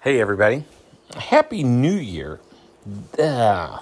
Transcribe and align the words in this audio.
Hey, 0.00 0.20
everybody. 0.20 0.62
Happy 1.16 1.64
New 1.64 1.96
Year. 1.96 2.38
Uh, 3.18 3.80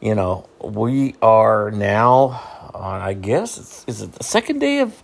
you 0.00 0.14
know, 0.14 0.48
we 0.58 1.16
are 1.20 1.70
now 1.70 2.70
on, 2.72 3.02
I 3.02 3.12
guess, 3.12 3.58
it's, 3.58 3.84
is 3.86 4.00
it 4.00 4.12
the 4.12 4.24
second 4.24 4.60
day 4.60 4.78
of, 4.78 5.02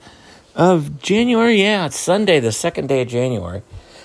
of 0.54 0.98
January? 1.02 1.60
Yeah, 1.60 1.84
it's 1.84 1.98
Sunday, 1.98 2.40
the 2.40 2.52
second 2.52 2.88
day 2.88 3.02
of 3.02 3.08
January. 3.08 3.60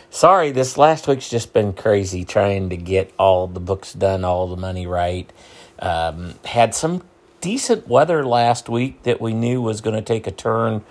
Sorry, 0.10 0.52
this 0.52 0.78
last 0.78 1.08
week's 1.08 1.30
just 1.30 1.54
been 1.54 1.72
crazy 1.72 2.26
trying 2.26 2.68
to 2.68 2.76
get 2.76 3.14
all 3.18 3.48
the 3.48 3.62
books 3.62 3.94
done, 3.94 4.26
all 4.26 4.50
the 4.50 4.58
money 4.58 4.86
right. 4.86 5.32
Um, 5.80 6.34
had 6.44 6.76
some 6.76 7.04
decent 7.40 7.88
weather 7.88 8.26
last 8.26 8.68
week 8.68 9.04
that 9.04 9.22
we 9.22 9.34
knew 9.34 9.62
was 9.62 9.80
going 9.80 9.96
to 9.96 10.02
take 10.02 10.28
a 10.28 10.32
turn 10.32 10.84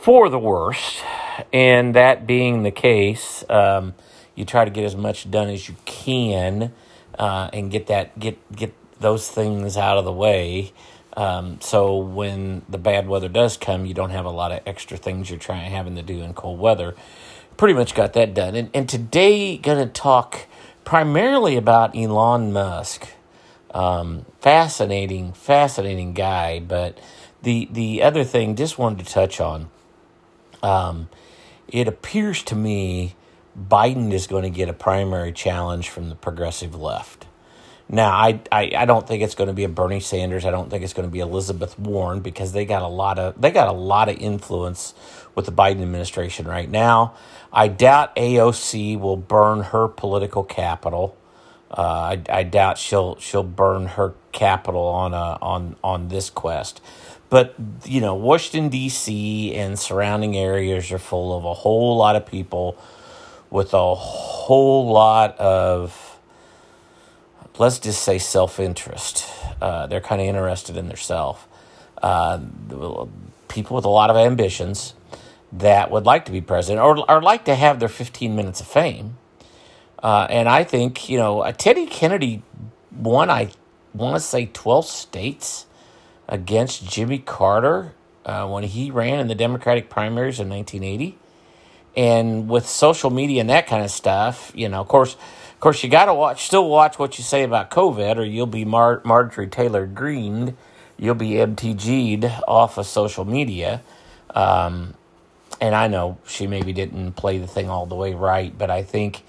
for 0.00 0.28
the 0.28 0.40
worst. 0.40 1.04
And 1.52 1.94
that 1.94 2.26
being 2.26 2.64
the 2.64 2.72
case, 2.72 3.44
um, 3.48 3.94
you 4.36 4.44
try 4.44 4.64
to 4.64 4.70
get 4.70 4.84
as 4.84 4.94
much 4.94 5.28
done 5.28 5.48
as 5.48 5.68
you 5.68 5.74
can 5.84 6.72
uh, 7.18 7.50
and 7.52 7.70
get 7.70 7.88
that 7.88 8.16
get 8.20 8.38
get 8.54 8.72
those 9.00 9.28
things 9.28 9.76
out 9.76 9.98
of 9.98 10.04
the 10.04 10.12
way. 10.12 10.72
Um, 11.16 11.58
so 11.62 11.96
when 11.96 12.62
the 12.68 12.78
bad 12.78 13.08
weather 13.08 13.28
does 13.28 13.56
come, 13.56 13.86
you 13.86 13.94
don't 13.94 14.10
have 14.10 14.26
a 14.26 14.30
lot 14.30 14.52
of 14.52 14.60
extra 14.66 14.98
things 14.98 15.30
you're 15.30 15.38
trying 15.38 15.70
having 15.70 15.96
to 15.96 16.02
do 16.02 16.20
in 16.20 16.34
cold 16.34 16.60
weather. 16.60 16.94
Pretty 17.56 17.72
much 17.72 17.94
got 17.94 18.12
that 18.12 18.34
done. 18.34 18.54
And, 18.54 18.70
and 18.74 18.86
today, 18.86 19.56
gonna 19.56 19.86
talk 19.86 20.46
primarily 20.84 21.56
about 21.56 21.96
Elon 21.96 22.52
Musk. 22.52 23.08
Um, 23.72 24.26
fascinating, 24.40 25.32
fascinating 25.32 26.12
guy. 26.12 26.60
But 26.60 26.98
the 27.42 27.68
the 27.72 28.02
other 28.02 28.24
thing, 28.24 28.54
just 28.54 28.78
wanted 28.78 29.06
to 29.06 29.12
touch 29.12 29.40
on. 29.40 29.70
Um, 30.62 31.08
it 31.68 31.88
appears 31.88 32.42
to 32.44 32.54
me 32.54 33.14
Biden 33.56 34.12
is 34.12 34.26
going 34.26 34.42
to 34.42 34.50
get 34.50 34.68
a 34.68 34.72
primary 34.72 35.32
challenge 35.32 35.88
from 35.88 36.08
the 36.08 36.14
progressive 36.14 36.74
left. 36.74 37.26
Now, 37.88 38.10
I, 38.10 38.40
I, 38.50 38.72
I 38.76 38.84
don't 38.84 39.06
think 39.06 39.22
it's 39.22 39.36
going 39.36 39.46
to 39.46 39.54
be 39.54 39.62
a 39.62 39.68
Bernie 39.68 40.00
Sanders. 40.00 40.44
I 40.44 40.50
don't 40.50 40.70
think 40.70 40.82
it's 40.82 40.92
going 40.92 41.08
to 41.08 41.12
be 41.12 41.20
Elizabeth 41.20 41.78
Warren 41.78 42.20
because 42.20 42.52
they 42.52 42.64
got 42.64 42.82
a 42.82 42.88
lot 42.88 43.18
of 43.18 43.40
they 43.40 43.52
got 43.52 43.68
a 43.68 43.72
lot 43.72 44.08
of 44.08 44.16
influence 44.18 44.92
with 45.36 45.46
the 45.46 45.52
Biden 45.52 45.82
administration 45.82 46.48
right 46.48 46.68
now. 46.68 47.14
I 47.52 47.68
doubt 47.68 48.16
AOC 48.16 48.98
will 48.98 49.16
burn 49.16 49.62
her 49.62 49.86
political 49.86 50.42
capital. 50.42 51.16
Uh, 51.70 52.16
I, 52.16 52.22
I 52.28 52.42
doubt 52.42 52.78
she'll 52.78 53.16
she'll 53.20 53.44
burn 53.44 53.86
her 53.86 54.14
capital 54.32 54.82
on 54.82 55.14
a, 55.14 55.38
on 55.40 55.76
on 55.84 56.08
this 56.08 56.28
quest. 56.28 56.80
But 57.30 57.54
you 57.84 58.00
know, 58.00 58.16
Washington 58.16 58.68
D.C. 58.68 59.54
and 59.54 59.78
surrounding 59.78 60.36
areas 60.36 60.90
are 60.90 60.98
full 60.98 61.36
of 61.36 61.44
a 61.44 61.54
whole 61.54 61.96
lot 61.96 62.16
of 62.16 62.26
people 62.26 62.76
with 63.50 63.74
a 63.74 63.94
whole 63.94 64.92
lot 64.92 65.38
of, 65.38 66.18
let's 67.58 67.78
just 67.78 68.02
say, 68.02 68.18
self 68.18 68.58
interest. 68.60 69.28
Uh, 69.60 69.86
they're 69.86 70.00
kind 70.00 70.20
of 70.20 70.26
interested 70.26 70.76
in 70.76 70.88
themselves. 70.88 71.40
Uh, 72.02 72.40
people 73.48 73.76
with 73.76 73.84
a 73.84 73.90
lot 73.90 74.10
of 74.10 74.16
ambitions 74.16 74.94
that 75.52 75.90
would 75.90 76.04
like 76.04 76.24
to 76.26 76.32
be 76.32 76.40
president 76.40 76.84
or, 76.84 77.10
or 77.10 77.22
like 77.22 77.44
to 77.44 77.54
have 77.54 77.80
their 77.80 77.88
15 77.88 78.36
minutes 78.36 78.60
of 78.60 78.66
fame. 78.66 79.16
Uh, 80.02 80.26
and 80.28 80.48
I 80.48 80.64
think, 80.64 81.08
you 81.08 81.16
know, 81.18 81.50
Teddy 81.52 81.86
Kennedy 81.86 82.42
won, 82.94 83.30
I 83.30 83.50
want 83.94 84.14
to 84.16 84.20
say, 84.20 84.46
12 84.52 84.86
states 84.86 85.66
against 86.28 86.86
Jimmy 86.86 87.18
Carter 87.18 87.94
uh, 88.26 88.46
when 88.46 88.64
he 88.64 88.90
ran 88.90 89.20
in 89.20 89.28
the 89.28 89.34
Democratic 89.34 89.88
primaries 89.88 90.38
in 90.38 90.48
1980 90.50 91.16
and 91.96 92.48
with 92.48 92.66
social 92.68 93.10
media 93.10 93.40
and 93.40 93.50
that 93.50 93.66
kind 93.66 93.82
of 93.82 93.90
stuff, 93.90 94.52
you 94.54 94.68
know, 94.68 94.80
of 94.80 94.88
course, 94.88 95.14
of 95.14 95.60
course, 95.60 95.82
you 95.82 95.88
got 95.88 96.04
to 96.04 96.14
watch, 96.14 96.44
still 96.44 96.68
watch 96.68 96.98
what 96.98 97.16
you 97.16 97.24
say 97.24 97.42
about 97.42 97.70
COVID, 97.70 98.18
or 98.18 98.24
you'll 98.24 98.46
be 98.46 98.66
Mar- 98.66 99.00
Marjorie 99.04 99.46
Taylor 99.46 99.86
Greened, 99.86 100.54
you'll 100.98 101.14
be 101.14 101.30
MTG'd 101.30 102.30
off 102.46 102.76
of 102.76 102.86
social 102.86 103.24
media. 103.24 103.80
Um, 104.34 104.94
and 105.58 105.74
I 105.74 105.88
know 105.88 106.18
she 106.26 106.46
maybe 106.46 106.74
didn't 106.74 107.12
play 107.12 107.38
the 107.38 107.46
thing 107.46 107.70
all 107.70 107.86
the 107.86 107.94
way 107.94 108.12
right, 108.12 108.56
but 108.56 108.70
I 108.70 108.82
think 108.82 109.22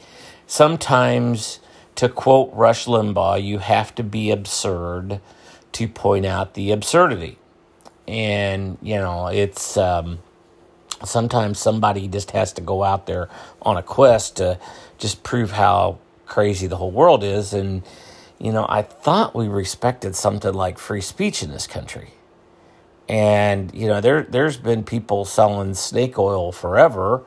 sometimes, 0.46 1.62
to 1.96 2.10
quote 2.10 2.54
Rush 2.54 2.86
Limbaugh, 2.86 3.42
you 3.42 3.60
have 3.60 3.96
to 3.96 4.04
be 4.04 4.30
absurd 4.30 5.22
to 5.72 5.88
point 5.88 6.26
out 6.26 6.54
the 6.54 6.72
absurdity. 6.72 7.38
And, 8.06 8.78
you 8.82 8.96
know, 8.96 9.28
it's. 9.28 9.78
Um, 9.78 10.20
sometimes 11.04 11.60
somebody 11.60 12.08
just 12.08 12.32
has 12.32 12.54
to 12.54 12.62
go 12.62 12.84
out 12.84 13.06
there 13.06 13.30
on 13.62 13.78
a 13.78 13.84
quest 13.84 14.38
to 14.38 14.60
just 14.98 15.24
prove 15.24 15.52
how 15.52 16.00
crazy 16.26 16.68
the 16.68 16.78
whole 16.78 16.92
world 16.92 17.24
is. 17.24 17.54
And, 17.54 17.84
you 18.40 18.52
know, 18.52 18.66
I 18.68 18.82
thought 18.82 19.36
we 19.36 19.48
respected 19.48 20.16
something 20.16 20.54
like 20.54 20.78
free 20.78 21.02
speech 21.02 21.44
in 21.44 21.52
this 21.52 21.68
country. 21.68 22.12
And, 23.10 23.74
you 23.74 23.88
know, 23.88 24.02
there, 24.02 24.24
there's 24.24 24.58
been 24.58 24.84
people 24.84 25.24
selling 25.24 25.74
snake 25.74 26.20
oil 26.20 26.52
forever. 26.52 27.24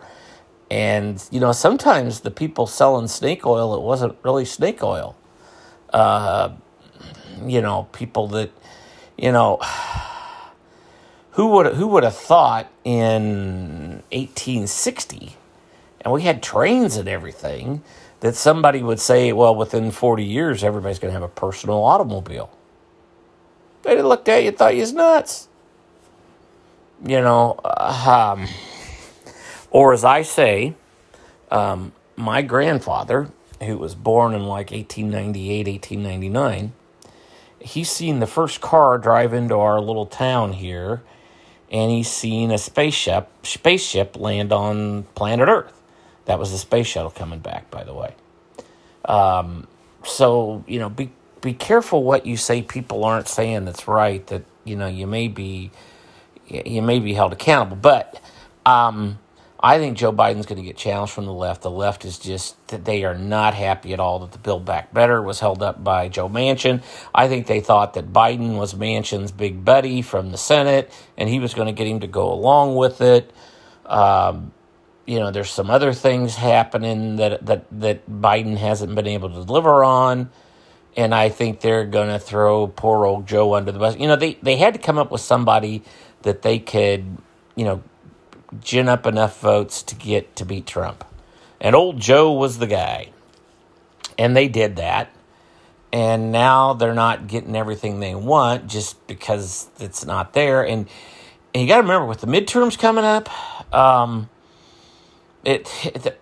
And, 0.70 1.22
you 1.30 1.40
know, 1.40 1.52
sometimes 1.52 2.20
the 2.20 2.30
people 2.30 2.66
selling 2.66 3.08
snake 3.08 3.46
oil, 3.46 3.74
it 3.74 3.82
wasn't 3.82 4.16
really 4.22 4.44
snake 4.44 4.82
oil. 4.82 5.16
Uh, 5.92 6.50
you 7.44 7.62
know, 7.62 7.88
people 7.92 8.28
that, 8.28 8.50
you 9.16 9.32
know, 9.32 9.58
who 11.32 11.48
would 11.48 11.74
who 11.74 11.86
would 11.88 12.04
have 12.04 12.16
thought 12.16 12.70
in 12.84 14.02
1860 14.12 15.36
and 16.00 16.12
we 16.12 16.22
had 16.22 16.42
trains 16.42 16.96
and 16.96 17.08
everything 17.08 17.82
that 18.20 18.34
somebody 18.34 18.82
would 18.82 19.00
say 19.00 19.32
well 19.32 19.54
within 19.54 19.90
40 19.90 20.24
years 20.24 20.64
everybody's 20.64 20.98
going 20.98 21.10
to 21.10 21.20
have 21.20 21.22
a 21.22 21.28
personal 21.28 21.82
automobile? 21.82 22.50
They 23.82 24.00
looked 24.02 24.28
at 24.28 24.42
you 24.42 24.48
and 24.48 24.58
thought 24.58 24.74
you 24.74 24.80
was 24.80 24.92
nuts. 24.92 25.48
You 27.04 27.20
know 27.20 27.58
um, 27.64 28.46
or 29.70 29.92
as 29.92 30.04
i 30.04 30.22
say 30.22 30.74
um, 31.50 31.92
my 32.16 32.42
grandfather 32.42 33.30
who 33.62 33.78
was 33.78 33.94
born 33.94 34.34
in 34.34 34.42
like 34.42 34.70
1898 34.70 35.66
1899 35.66 36.72
he's 37.60 37.90
seen 37.90 38.20
the 38.20 38.26
first 38.26 38.60
car 38.60 38.98
drive 38.98 39.32
into 39.32 39.54
our 39.54 39.80
little 39.80 40.06
town 40.06 40.52
here 40.52 41.02
and 41.70 41.90
he's 41.90 42.10
seen 42.10 42.50
a 42.50 42.58
spaceship 42.58 43.28
spaceship 43.44 44.16
land 44.18 44.52
on 44.52 45.04
planet 45.14 45.48
Earth. 45.48 45.80
That 46.26 46.38
was 46.38 46.52
the 46.52 46.58
space 46.58 46.86
shuttle 46.86 47.10
coming 47.10 47.40
back, 47.40 47.70
by 47.70 47.84
the 47.84 47.94
way. 47.94 48.14
Um, 49.04 49.66
so 50.04 50.64
you 50.66 50.78
know, 50.78 50.88
be 50.88 51.12
be 51.40 51.54
careful 51.54 52.04
what 52.04 52.26
you 52.26 52.36
say. 52.36 52.62
People 52.62 53.04
aren't 53.04 53.28
saying 53.28 53.64
that's 53.66 53.88
right. 53.88 54.26
That 54.28 54.44
you 54.64 54.76
know, 54.76 54.86
you 54.88 55.06
may 55.06 55.28
be 55.28 55.70
you 56.48 56.82
may 56.82 57.00
be 57.00 57.14
held 57.14 57.32
accountable, 57.32 57.76
but. 57.76 58.20
Um, 58.66 59.18
I 59.62 59.78
think 59.78 59.98
Joe 59.98 60.12
Biden's 60.12 60.46
going 60.46 60.60
to 60.60 60.66
get 60.66 60.78
challenged 60.78 61.12
from 61.12 61.26
the 61.26 61.34
left. 61.34 61.60
The 61.60 61.70
left 61.70 62.06
is 62.06 62.18
just 62.18 62.66
that 62.68 62.86
they 62.86 63.04
are 63.04 63.14
not 63.14 63.52
happy 63.52 63.92
at 63.92 64.00
all 64.00 64.20
that 64.20 64.32
the 64.32 64.38
Build 64.38 64.64
Back 64.64 64.94
Better 64.94 65.20
was 65.20 65.38
held 65.38 65.62
up 65.62 65.84
by 65.84 66.08
Joe 66.08 66.30
Manchin. 66.30 66.82
I 67.14 67.28
think 67.28 67.46
they 67.46 67.60
thought 67.60 67.92
that 67.94 68.10
Biden 68.10 68.56
was 68.56 68.72
Manchin's 68.72 69.32
big 69.32 69.62
buddy 69.62 70.00
from 70.00 70.30
the 70.30 70.38
Senate, 70.38 70.90
and 71.18 71.28
he 71.28 71.40
was 71.40 71.52
going 71.52 71.66
to 71.66 71.72
get 71.72 71.86
him 71.86 72.00
to 72.00 72.06
go 72.06 72.32
along 72.32 72.76
with 72.76 73.02
it. 73.02 73.30
Um, 73.84 74.52
you 75.04 75.18
know, 75.18 75.30
there's 75.30 75.50
some 75.50 75.70
other 75.70 75.92
things 75.92 76.36
happening 76.36 77.16
that 77.16 77.44
that 77.44 77.66
that 77.80 78.08
Biden 78.10 78.56
hasn't 78.56 78.94
been 78.94 79.08
able 79.08 79.28
to 79.28 79.44
deliver 79.44 79.84
on, 79.84 80.30
and 80.96 81.14
I 81.14 81.28
think 81.28 81.60
they're 81.60 81.84
going 81.84 82.08
to 82.08 82.18
throw 82.18 82.66
poor 82.66 83.04
old 83.04 83.26
Joe 83.26 83.54
under 83.54 83.72
the 83.72 83.78
bus. 83.78 83.96
You 83.98 84.08
know, 84.08 84.16
they 84.16 84.34
they 84.42 84.56
had 84.56 84.72
to 84.72 84.80
come 84.80 84.96
up 84.96 85.10
with 85.10 85.20
somebody 85.20 85.82
that 86.22 86.40
they 86.40 86.58
could, 86.58 87.18
you 87.56 87.64
know 87.64 87.82
gin 88.60 88.88
up 88.88 89.06
enough 89.06 89.40
votes 89.40 89.82
to 89.84 89.94
get 89.94 90.34
to 90.36 90.44
beat 90.44 90.66
Trump. 90.66 91.04
And 91.60 91.76
old 91.76 92.00
Joe 92.00 92.32
was 92.32 92.58
the 92.58 92.66
guy. 92.66 93.10
And 94.18 94.36
they 94.36 94.48
did 94.48 94.76
that. 94.76 95.10
And 95.92 96.30
now 96.30 96.74
they're 96.74 96.94
not 96.94 97.26
getting 97.26 97.56
everything 97.56 98.00
they 98.00 98.14
want 98.14 98.68
just 98.68 99.06
because 99.06 99.68
it's 99.78 100.04
not 100.04 100.32
there. 100.32 100.64
And, 100.64 100.88
and 101.52 101.62
you 101.62 101.68
got 101.68 101.76
to 101.76 101.82
remember, 101.82 102.06
with 102.06 102.20
the 102.20 102.26
midterms 102.26 102.78
coming 102.78 103.04
up, 103.04 103.28
um, 103.74 104.28
it, 105.44 105.68
it 105.84 106.20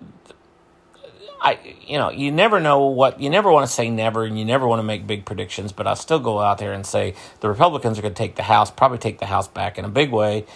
I 1.41 1.59
you 1.87 1.99
know 1.99 2.11
you 2.11 2.33
never 2.33 2.61
know 2.61 2.87
what 2.87 3.21
you 3.21 3.31
never 3.31 3.51
want 3.51 3.67
to 3.67 3.73
say 3.73 3.91
never 3.91 4.25
and 4.25 4.39
you 4.39 4.45
never 4.45 4.67
want 4.67 4.81
to 4.81 4.85
make 4.85 5.07
big 5.07 5.25
predictions 5.25 5.73
but 5.73 5.87
I'll 5.87 5.97
still 5.97 6.19
go 6.19 6.41
out 6.41 6.59
there 6.59 6.73
and 6.73 6.85
say 6.85 7.15
the 7.41 7.49
Republicans 7.49 7.99
are 7.99 8.03
going 8.03 8.15
to 8.15 8.19
take 8.19 8.37
the 8.37 8.43
House 8.43 8.71
probably 8.71 8.99
take 8.99 9.19
the 9.19 9.27
House 9.27 9.49
back 9.49 9.79
in 9.79 9.85
a 9.85 9.89
big 9.89 10.11
way 10.11 10.47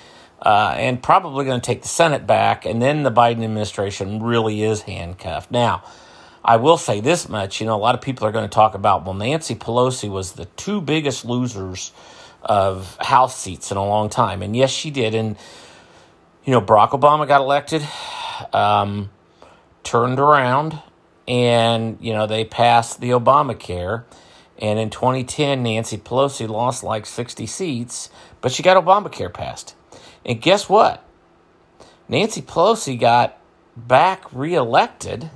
uh, 0.43 0.75
and 0.77 1.03
probably 1.03 1.45
going 1.45 1.61
to 1.61 1.65
take 1.65 1.83
the 1.83 1.89
Senate 1.89 2.27
back, 2.27 2.67
and 2.67 2.83
then 2.83 3.05
the 3.05 3.13
Biden 3.13 3.45
administration 3.45 4.23
really 4.23 4.63
is 4.63 4.83
handcuffed. 4.83 5.51
Now, 5.51 5.85
I 6.45 6.57
will 6.57 6.77
say 6.77 7.01
this 7.01 7.29
much 7.29 7.61
you 7.61 7.67
know, 7.67 7.77
a 7.77 7.79
lot 7.79 7.95
of 7.95 8.01
people 8.01 8.27
are 8.27 8.33
going 8.33 8.49
to 8.49 8.55
talk 8.55 8.75
about, 8.75 9.05
well, 9.05 9.15
Nancy 9.15 9.55
Pelosi 9.55 10.11
was 10.11 10.33
the 10.33 10.47
two 10.47 10.81
biggest 10.81 11.25
losers 11.25 11.93
of 12.43 12.97
House 13.01 13.39
seats 13.39 13.71
in 13.71 13.77
a 13.77 13.85
long 13.85 14.09
time. 14.09 14.43
And 14.43 14.57
yes, 14.57 14.71
she 14.71 14.91
did. 14.91 15.15
And, 15.15 15.37
you 16.45 16.53
know, 16.53 16.61
Barack 16.61 16.91
Obama 16.91 17.29
got 17.29 17.41
elected, 17.41 17.87
um, 18.53 19.11
turned 19.85 20.19
around, 20.19 20.81
and 21.29 21.99
you 22.01 22.13
know 22.13 22.27
they 22.27 22.45
passed 22.45 23.01
the 23.01 23.11
Obamacare. 23.11 24.05
And 24.59 24.79
in 24.79 24.91
2010, 24.91 25.63
Nancy 25.63 25.99
Pelosi 25.99 26.49
lost 26.49 26.85
like 26.85 27.05
60 27.05 27.47
seats, 27.47 28.11
but 28.41 28.53
she 28.53 28.63
got 28.63 28.83
Obamacare 28.83 29.33
passed. 29.33 29.75
And 30.25 30.41
guess 30.41 30.69
what? 30.69 31.05
Nancy 32.09 32.43
Pelosi 32.43 32.99
got 32.99 33.39
back 33.77 34.25
reelected 34.33 35.31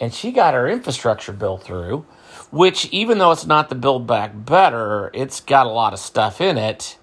and 0.00 0.12
she 0.12 0.32
got 0.32 0.54
her 0.54 0.68
infrastructure 0.68 1.32
bill 1.32 1.56
through, 1.56 2.04
which, 2.50 2.86
even 2.86 3.18
though 3.18 3.30
it's 3.30 3.46
not 3.46 3.68
the 3.68 3.74
Build 3.74 4.06
Back 4.06 4.32
Better, 4.34 5.10
it's 5.14 5.40
got 5.40 5.66
a 5.66 5.70
lot 5.70 5.92
of 5.92 5.98
stuff 5.98 6.40
in 6.40 6.58
it. 6.58 6.98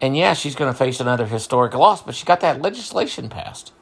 And 0.00 0.16
yeah, 0.16 0.32
she's 0.34 0.54
going 0.54 0.72
to 0.72 0.76
face 0.76 1.00
another 1.00 1.26
historic 1.26 1.74
loss, 1.74 2.02
but 2.02 2.14
she 2.14 2.24
got 2.24 2.40
that 2.40 2.60
legislation 2.60 3.28
passed. 3.28 3.72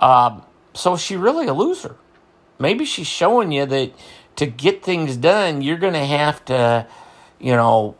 Um, 0.00 0.42
so 0.74 0.94
is 0.94 1.00
she 1.00 1.16
really 1.16 1.46
a 1.46 1.54
loser? 1.54 1.96
Maybe 2.58 2.84
she's 2.84 3.06
showing 3.06 3.52
you 3.52 3.66
that 3.66 3.92
to 4.36 4.46
get 4.46 4.82
things 4.82 5.16
done, 5.16 5.62
you're 5.62 5.78
going 5.78 5.94
to 5.94 6.04
have 6.04 6.44
to, 6.46 6.86
you 7.38 7.52
know, 7.52 7.96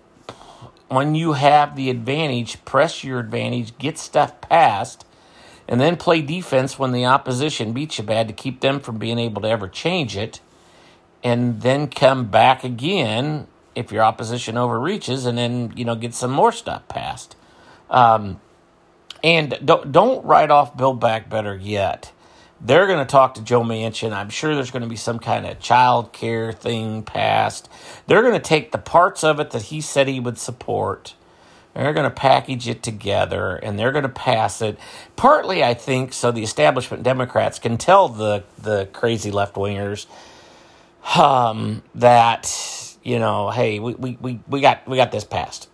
when 0.88 1.14
you 1.14 1.34
have 1.34 1.76
the 1.76 1.90
advantage, 1.90 2.64
press 2.64 3.04
your 3.04 3.18
advantage, 3.18 3.76
get 3.78 3.98
stuff 3.98 4.40
passed, 4.40 5.04
and 5.68 5.80
then 5.80 5.96
play 5.96 6.22
defense 6.22 6.78
when 6.78 6.92
the 6.92 7.04
opposition 7.04 7.72
beats 7.72 7.98
you 7.98 8.04
bad 8.04 8.26
to 8.28 8.34
keep 8.34 8.60
them 8.60 8.80
from 8.80 8.98
being 8.98 9.18
able 9.18 9.42
to 9.42 9.48
ever 9.48 9.68
change 9.68 10.16
it, 10.16 10.40
and 11.22 11.60
then 11.60 11.88
come 11.88 12.26
back 12.26 12.64
again 12.64 13.46
if 13.74 13.92
your 13.92 14.02
opposition 14.02 14.56
overreaches, 14.56 15.26
and 15.26 15.36
then 15.36 15.72
you 15.76 15.84
know 15.84 15.94
get 15.94 16.14
some 16.14 16.30
more 16.30 16.52
stuff 16.52 16.86
passed. 16.88 17.36
Um, 17.90 18.40
and 19.22 19.58
don't 19.64 19.92
don't 19.92 20.24
write 20.24 20.50
off 20.50 20.76
Build 20.76 21.00
Back 21.00 21.28
Better 21.28 21.54
yet. 21.56 22.12
They're 22.60 22.86
going 22.86 22.98
to 22.98 23.10
talk 23.10 23.34
to 23.34 23.42
Joe 23.42 23.62
Manchin. 23.62 24.12
I'm 24.12 24.30
sure 24.30 24.54
there's 24.54 24.70
going 24.70 24.82
to 24.82 24.88
be 24.88 24.96
some 24.96 25.18
kind 25.18 25.46
of 25.46 25.60
child 25.60 26.12
care 26.12 26.52
thing 26.52 27.02
passed. 27.02 27.68
They're 28.06 28.22
going 28.22 28.34
to 28.34 28.40
take 28.40 28.72
the 28.72 28.78
parts 28.78 29.22
of 29.22 29.38
it 29.38 29.50
that 29.50 29.62
he 29.62 29.80
said 29.80 30.08
he 30.08 30.20
would 30.20 30.38
support. 30.38 31.14
They're 31.74 31.92
going 31.92 32.10
to 32.10 32.14
package 32.14 32.66
it 32.66 32.82
together 32.82 33.54
and 33.54 33.78
they're 33.78 33.92
going 33.92 34.02
to 34.02 34.08
pass 34.08 34.60
it. 34.60 34.78
Partly, 35.14 35.62
I 35.62 35.74
think, 35.74 36.12
so 36.12 36.32
the 36.32 36.42
establishment 36.42 37.04
Democrats 37.04 37.60
can 37.60 37.78
tell 37.78 38.08
the 38.08 38.42
the 38.60 38.88
crazy 38.92 39.30
left 39.30 39.54
wingers 39.54 40.06
um, 41.16 41.84
that 41.94 42.96
you 43.04 43.18
know, 43.18 43.50
hey, 43.50 43.78
we, 43.78 43.94
we, 43.94 44.18
we, 44.20 44.40
we 44.48 44.60
got 44.60 44.86
we 44.88 44.96
got 44.96 45.12
this 45.12 45.24
passed. 45.24 45.68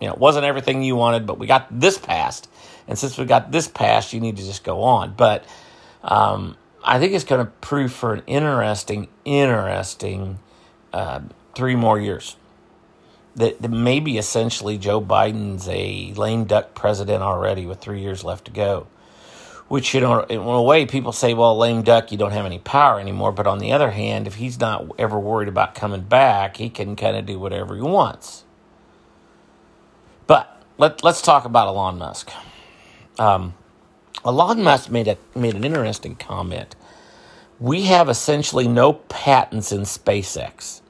You 0.00 0.08
know, 0.08 0.14
it 0.14 0.18
wasn't 0.18 0.44
everything 0.44 0.82
you 0.82 0.96
wanted, 0.96 1.26
but 1.26 1.38
we 1.38 1.46
got 1.46 1.66
this 1.70 1.96
passed. 1.96 2.48
And 2.86 2.98
since 2.98 3.16
we 3.16 3.24
got 3.24 3.52
this 3.52 3.68
passed, 3.68 4.12
you 4.12 4.20
need 4.20 4.36
to 4.36 4.44
just 4.44 4.64
go 4.64 4.82
on. 4.82 5.14
But 5.14 5.44
um, 6.02 6.56
I 6.84 6.98
think 6.98 7.12
it's 7.12 7.24
going 7.24 7.44
to 7.44 7.50
prove 7.60 7.92
for 7.92 8.14
an 8.14 8.22
interesting, 8.26 9.08
interesting 9.24 10.38
uh, 10.92 11.20
three 11.54 11.76
more 11.76 11.98
years. 12.00 12.36
That, 13.34 13.62
that 13.62 13.70
maybe 13.70 14.18
essentially 14.18 14.76
Joe 14.76 15.00
Biden's 15.00 15.66
a 15.68 16.12
lame 16.14 16.44
duck 16.44 16.74
president 16.74 17.22
already 17.22 17.64
with 17.64 17.80
three 17.80 18.00
years 18.00 18.24
left 18.24 18.44
to 18.44 18.50
go. 18.50 18.88
Which, 19.68 19.94
you 19.94 20.00
know, 20.00 20.20
in 20.24 20.38
a 20.38 20.62
way, 20.62 20.84
people 20.84 21.12
say, 21.12 21.32
well, 21.32 21.56
lame 21.56 21.80
duck, 21.80 22.12
you 22.12 22.18
don't 22.18 22.32
have 22.32 22.44
any 22.44 22.58
power 22.58 23.00
anymore. 23.00 23.32
But 23.32 23.46
on 23.46 23.58
the 23.58 23.72
other 23.72 23.90
hand, 23.90 24.26
if 24.26 24.34
he's 24.34 24.60
not 24.60 24.84
ever 24.98 25.18
worried 25.18 25.48
about 25.48 25.74
coming 25.74 26.02
back, 26.02 26.58
he 26.58 26.68
can 26.68 26.94
kind 26.94 27.16
of 27.16 27.24
do 27.24 27.38
whatever 27.38 27.74
he 27.74 27.80
wants. 27.80 28.44
But 30.26 30.62
let, 30.76 31.02
let's 31.02 31.22
talk 31.22 31.46
about 31.46 31.68
Elon 31.68 31.96
Musk. 31.96 32.30
Um, 33.18 33.54
Elon 34.24 34.62
Musk 34.62 34.90
made 34.90 35.08
a 35.08 35.16
made 35.34 35.54
an 35.54 35.64
interesting 35.64 36.14
comment. 36.14 36.76
We 37.58 37.82
have 37.82 38.08
essentially 38.08 38.68
no 38.68 38.94
patents 38.94 39.72
in 39.72 39.82
SpaceX. 39.82 40.80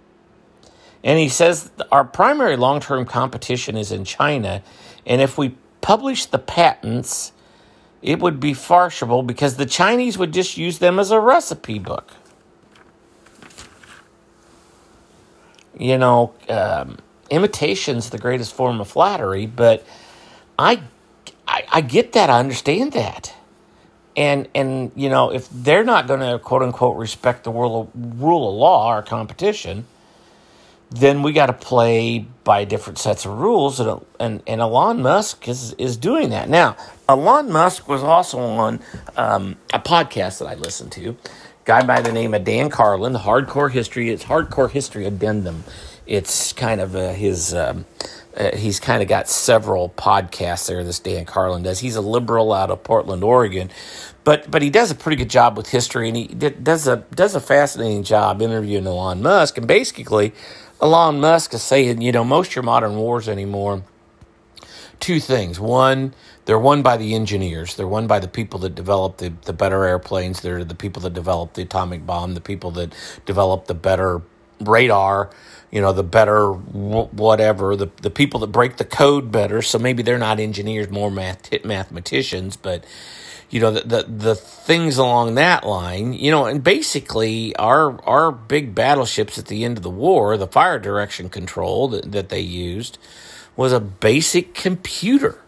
And 1.04 1.18
he 1.18 1.28
says 1.28 1.70
our 1.90 2.04
primary 2.04 2.56
long 2.56 2.80
term 2.80 3.04
competition 3.04 3.76
is 3.76 3.90
in 3.90 4.04
China. 4.04 4.62
And 5.06 5.20
if 5.20 5.36
we 5.36 5.56
publish 5.80 6.26
the 6.26 6.38
patents, 6.38 7.32
it 8.02 8.20
would 8.20 8.38
be 8.40 8.54
farcical 8.54 9.22
because 9.22 9.56
the 9.56 9.66
Chinese 9.66 10.18
would 10.18 10.32
just 10.32 10.56
use 10.56 10.78
them 10.78 10.98
as 10.98 11.10
a 11.10 11.20
recipe 11.20 11.78
book. 11.78 12.12
You 15.78 15.98
know, 15.98 16.34
um, 16.48 16.98
imitation's 17.30 18.10
the 18.10 18.18
greatest 18.18 18.54
form 18.54 18.80
of 18.80 18.88
flattery, 18.88 19.46
but 19.46 19.86
I 20.58 20.82
I, 21.46 21.64
I 21.72 21.80
get 21.80 22.12
that. 22.12 22.30
I 22.30 22.38
understand 22.38 22.92
that. 22.92 23.34
And 24.14 24.48
and 24.54 24.92
you 24.94 25.08
know 25.08 25.32
if 25.32 25.48
they're 25.50 25.84
not 25.84 26.06
going 26.06 26.20
to 26.20 26.38
quote 26.38 26.62
unquote 26.62 26.98
respect 26.98 27.44
the 27.44 27.50
rule 27.50 27.82
of, 27.82 28.20
rule 28.20 28.48
of 28.48 28.54
law 28.54 28.94
or 28.94 29.02
competition, 29.02 29.86
then 30.90 31.22
we 31.22 31.32
got 31.32 31.46
to 31.46 31.54
play 31.54 32.26
by 32.44 32.64
different 32.64 32.98
sets 32.98 33.24
of 33.24 33.38
rules. 33.38 33.80
And, 33.80 34.04
and 34.20 34.42
and 34.46 34.60
Elon 34.60 35.00
Musk 35.00 35.48
is 35.48 35.72
is 35.74 35.96
doing 35.96 36.30
that 36.30 36.48
now. 36.50 36.76
Elon 37.08 37.50
Musk 37.50 37.88
was 37.88 38.02
also 38.02 38.38
on 38.38 38.80
um, 39.16 39.56
a 39.72 39.78
podcast 39.78 40.40
that 40.40 40.46
I 40.46 40.54
listened 40.54 40.92
to, 40.92 41.16
guy 41.64 41.82
by 41.82 42.02
the 42.02 42.12
name 42.12 42.34
of 42.34 42.44
Dan 42.44 42.68
Carlin, 42.68 43.14
Hardcore 43.14 43.70
History. 43.70 44.10
It's 44.10 44.24
Hardcore 44.24 44.70
History 44.70 45.06
Addendum. 45.06 45.64
It's 46.06 46.52
kind 46.52 46.82
of 46.82 46.94
uh, 46.94 47.12
his. 47.12 47.54
Um, 47.54 47.86
uh, 48.36 48.56
he's 48.56 48.80
kind 48.80 49.02
of 49.02 49.08
got 49.08 49.28
several 49.28 49.90
podcasts 49.90 50.68
there. 50.68 50.84
This 50.84 50.98
Dan 51.00 51.24
Carlin 51.24 51.62
does. 51.62 51.80
He's 51.80 51.96
a 51.96 52.00
liberal 52.00 52.52
out 52.52 52.70
of 52.70 52.82
Portland, 52.84 53.24
Oregon, 53.24 53.70
but 54.24 54.50
but 54.50 54.62
he 54.62 54.70
does 54.70 54.90
a 54.90 54.94
pretty 54.94 55.16
good 55.16 55.30
job 55.30 55.56
with 55.56 55.68
history, 55.68 56.08
and 56.08 56.16
he 56.16 56.26
does 56.28 56.86
a 56.86 56.98
does 57.14 57.34
a 57.34 57.40
fascinating 57.40 58.04
job 58.04 58.42
interviewing 58.42 58.86
Elon 58.86 59.22
Musk. 59.22 59.58
And 59.58 59.66
basically, 59.66 60.32
Elon 60.80 61.20
Musk 61.20 61.54
is 61.54 61.62
saying, 61.62 62.00
you 62.00 62.12
know, 62.12 62.24
most 62.24 62.50
of 62.50 62.56
your 62.56 62.64
modern 62.64 62.96
wars 62.96 63.28
anymore, 63.28 63.82
two 65.00 65.20
things. 65.20 65.60
One, 65.60 66.14
they're 66.46 66.58
won 66.58 66.82
by 66.82 66.96
the 66.96 67.14
engineers. 67.14 67.76
They're 67.76 67.88
won 67.88 68.06
by 68.06 68.18
the 68.18 68.28
people 68.28 68.60
that 68.60 68.74
develop 68.74 69.18
the, 69.18 69.32
the 69.44 69.52
better 69.52 69.84
airplanes. 69.84 70.40
They're 70.40 70.64
the 70.64 70.74
people 70.74 71.02
that 71.02 71.14
develop 71.14 71.54
the 71.54 71.62
atomic 71.62 72.06
bomb, 72.06 72.34
the 72.34 72.40
people 72.40 72.70
that 72.72 72.94
develop 73.26 73.66
the 73.66 73.74
better 73.74 74.22
radar 74.60 75.30
you 75.72 75.80
know 75.80 75.92
the 75.92 76.04
better 76.04 76.52
whatever 76.52 77.74
the 77.74 77.90
the 78.02 78.10
people 78.10 78.40
that 78.40 78.48
break 78.48 78.76
the 78.76 78.84
code 78.84 79.32
better. 79.32 79.62
So 79.62 79.78
maybe 79.78 80.04
they're 80.04 80.18
not 80.18 80.38
engineers 80.38 80.90
more 80.90 81.10
math 81.10 81.64
mathematicians 81.64 82.56
but 82.56 82.84
you 83.50 83.60
know 83.60 83.72
the, 83.72 83.80
the 83.80 84.02
the 84.04 84.34
things 84.36 84.98
along 84.98 85.34
that 85.34 85.66
line 85.66 86.12
you 86.12 86.30
know 86.30 86.46
and 86.46 86.62
basically 86.62 87.56
our 87.56 88.00
our 88.04 88.30
big 88.30 88.74
battleships 88.74 89.38
at 89.38 89.46
the 89.46 89.64
end 89.64 89.76
of 89.76 89.82
the 89.82 89.90
war 89.90 90.36
the 90.36 90.46
fire 90.46 90.78
direction 90.78 91.28
control 91.28 91.88
that, 91.88 92.12
that 92.12 92.28
they 92.28 92.40
used 92.40 92.98
was 93.56 93.72
a 93.72 93.80
basic 93.80 94.54
computer. 94.54 95.38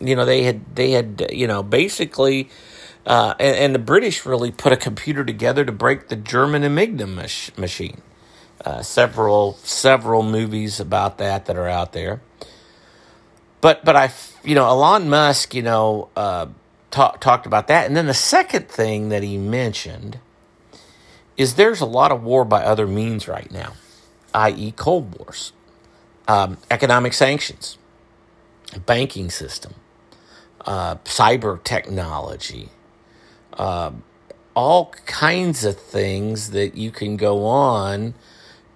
You 0.00 0.16
know 0.16 0.24
they 0.24 0.44
had 0.44 0.74
they 0.74 0.92
had 0.92 1.26
you 1.32 1.46
know 1.46 1.62
basically 1.62 2.48
uh, 3.06 3.34
and, 3.40 3.56
and, 3.56 3.74
the 3.74 3.78
British 3.78 4.26
really 4.26 4.50
put 4.50 4.74
a 4.74 4.76
computer 4.76 5.24
together 5.24 5.64
to 5.64 5.72
break 5.72 6.08
the 6.08 6.16
German 6.16 6.62
Enigma 6.62 7.06
mach- 7.06 7.56
machine 7.58 8.02
uh, 8.64 8.82
several 8.82 9.54
several 9.64 10.22
movies 10.22 10.80
about 10.80 11.18
that 11.18 11.46
that 11.46 11.56
are 11.56 11.68
out 11.68 11.92
there. 11.92 12.20
But 13.60 13.84
but 13.84 13.96
I 13.96 14.12
you 14.44 14.54
know 14.54 14.66
Elon 14.66 15.08
Musk 15.08 15.54
you 15.54 15.62
know 15.62 16.08
uh, 16.16 16.46
talk, 16.90 17.20
talked 17.20 17.46
about 17.46 17.68
that, 17.68 17.86
and 17.86 17.96
then 17.96 18.06
the 18.06 18.14
second 18.14 18.68
thing 18.68 19.08
that 19.10 19.22
he 19.22 19.38
mentioned 19.38 20.18
is 21.36 21.54
there's 21.54 21.80
a 21.80 21.86
lot 21.86 22.12
of 22.12 22.22
war 22.22 22.44
by 22.44 22.62
other 22.62 22.86
means 22.86 23.26
right 23.26 23.50
now, 23.50 23.72
i.e., 24.34 24.72
Cold 24.72 25.18
Wars, 25.18 25.52
um, 26.28 26.58
economic 26.70 27.14
sanctions, 27.14 27.78
banking 28.84 29.30
system, 29.30 29.74
uh, 30.66 30.96
cyber 30.96 31.62
technology. 31.64 32.68
Uh, 33.54 33.92
all 34.54 34.92
kinds 35.06 35.64
of 35.64 35.78
things 35.80 36.50
that 36.50 36.76
you 36.76 36.90
can 36.90 37.16
go 37.16 37.46
on 37.46 38.14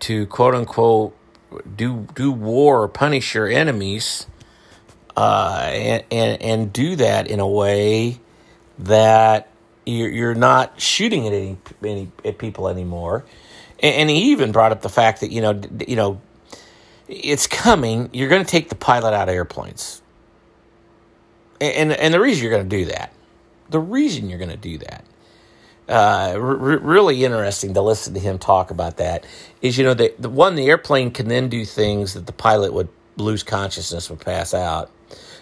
to 0.04 0.26
quote 0.26 0.54
unquote 0.54 1.16
do 1.76 2.06
do 2.14 2.30
war 2.30 2.82
or 2.82 2.88
punish 2.88 3.34
your 3.34 3.48
enemies, 3.48 4.26
uh, 5.16 5.70
and, 5.72 6.04
and 6.10 6.42
and 6.42 6.72
do 6.72 6.96
that 6.96 7.26
in 7.26 7.40
a 7.40 7.48
way 7.48 8.20
that 8.80 9.48
you're 9.86 10.10
you're 10.10 10.34
not 10.34 10.78
shooting 10.78 11.26
at 11.26 11.32
any, 11.32 11.56
any 11.82 12.12
at 12.22 12.36
people 12.36 12.68
anymore. 12.68 13.24
And, 13.82 13.94
and 13.94 14.10
he 14.10 14.32
even 14.32 14.52
brought 14.52 14.72
up 14.72 14.82
the 14.82 14.90
fact 14.90 15.20
that 15.22 15.30
you 15.30 15.40
know 15.40 15.58
you 15.88 15.96
know 15.96 16.20
it's 17.08 17.46
coming. 17.46 18.10
You're 18.12 18.28
going 18.28 18.44
to 18.44 18.50
take 18.50 18.68
the 18.68 18.74
pilot 18.74 19.14
out 19.14 19.30
of 19.30 19.34
airplanes, 19.34 20.02
and 21.62 21.92
and 21.92 22.12
the 22.12 22.20
reason 22.20 22.42
you're 22.42 22.52
going 22.52 22.68
to 22.68 22.76
do 22.76 22.84
that, 22.90 23.10
the 23.70 23.80
reason 23.80 24.28
you're 24.28 24.38
going 24.38 24.50
to 24.50 24.56
do 24.58 24.76
that 24.78 25.02
uh, 25.88 26.32
r- 26.34 26.38
really 26.38 27.24
interesting 27.24 27.74
to 27.74 27.82
listen 27.82 28.14
to 28.14 28.20
him 28.20 28.38
talk 28.38 28.70
about 28.70 28.96
that 28.98 29.26
is 29.62 29.78
you 29.78 29.84
know 29.84 29.94
the, 29.94 30.14
the 30.18 30.30
one 30.30 30.54
the 30.54 30.66
airplane 30.68 31.10
can 31.10 31.28
then 31.28 31.48
do 31.48 31.64
things 31.64 32.14
that 32.14 32.26
the 32.26 32.32
pilot 32.32 32.72
would 32.72 32.88
lose 33.16 33.42
consciousness 33.42 34.10
would 34.10 34.20
pass 34.20 34.54
out 34.54 34.90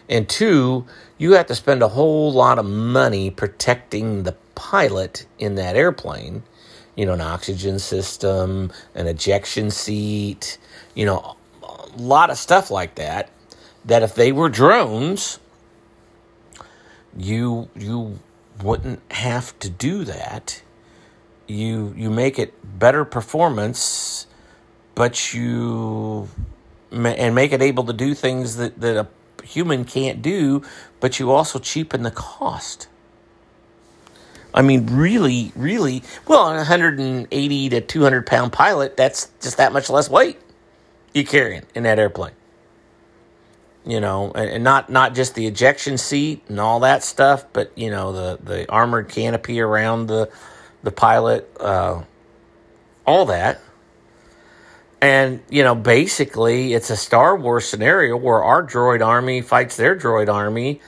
and 0.08 0.28
two 0.28 0.86
you 1.18 1.32
have 1.32 1.46
to 1.46 1.54
spend 1.54 1.82
a 1.82 1.88
whole 1.88 2.32
lot 2.32 2.58
of 2.58 2.66
money 2.66 3.30
protecting 3.30 4.24
the 4.24 4.34
pilot 4.56 5.26
in 5.38 5.54
that 5.54 5.76
airplane, 5.76 6.42
you 6.96 7.06
know, 7.06 7.12
an 7.12 7.20
oxygen 7.20 7.78
system, 7.78 8.72
an 8.94 9.06
ejection 9.06 9.70
seat, 9.70 10.58
you 10.94 11.06
know, 11.06 11.36
a 11.62 11.88
lot 11.96 12.30
of 12.30 12.38
stuff 12.38 12.70
like 12.70 12.96
that. 12.96 13.30
That 13.84 14.02
if 14.02 14.14
they 14.14 14.32
were 14.32 14.48
drones, 14.48 15.38
you 17.16 17.68
you 17.76 18.18
wouldn't 18.62 19.00
have 19.12 19.58
to 19.60 19.70
do 19.70 20.04
that. 20.04 20.62
You 21.46 21.94
you 21.96 22.10
make 22.10 22.38
it 22.38 22.54
better 22.78 23.04
performance, 23.04 24.26
but 24.94 25.34
you 25.34 26.28
and 26.90 27.34
make 27.34 27.52
it 27.52 27.62
able 27.62 27.84
to 27.84 27.92
do 27.92 28.14
things 28.14 28.56
that, 28.56 28.80
that 28.80 28.96
a 28.96 29.08
human 29.44 29.84
can't 29.84 30.22
do, 30.22 30.62
but 31.00 31.18
you 31.18 31.30
also 31.30 31.58
cheapen 31.58 32.02
the 32.02 32.10
cost. 32.10 32.88
I 34.54 34.60
mean, 34.60 34.86
really, 34.86 35.52
really, 35.56 36.02
well, 36.26 36.50
a 36.50 36.56
180 36.56 37.68
to 37.70 37.80
200 37.80 38.26
pound 38.26 38.52
pilot, 38.52 38.96
that's 38.96 39.30
just 39.40 39.56
that 39.56 39.72
much 39.72 39.88
less 39.88 40.10
weight 40.10 40.38
you 41.14 41.24
carrying 41.24 41.62
in 41.74 41.84
that 41.84 41.98
airplane. 41.98 42.32
You 43.84 44.00
know, 44.00 44.30
and 44.32 44.62
not 44.62 44.90
not 44.90 45.14
just 45.14 45.34
the 45.34 45.46
ejection 45.46 45.98
seat 45.98 46.44
and 46.48 46.60
all 46.60 46.80
that 46.80 47.02
stuff, 47.02 47.44
but 47.52 47.76
you 47.76 47.90
know 47.90 48.12
the 48.12 48.38
the 48.42 48.70
armored 48.70 49.08
canopy 49.08 49.60
around 49.60 50.06
the 50.06 50.30
the 50.82 50.92
pilot, 50.92 51.50
uh, 51.58 52.02
all 53.06 53.26
that. 53.26 53.60
And, 55.00 55.40
you 55.50 55.64
know, 55.64 55.74
basically 55.74 56.74
it's 56.74 56.90
a 56.90 56.96
Star 56.96 57.36
Wars 57.36 57.66
scenario 57.66 58.16
where 58.16 58.42
our 58.42 58.64
droid 58.64 59.04
army 59.04 59.42
fights 59.42 59.76
their 59.76 59.96
droid 59.96 60.32
army 60.32 60.80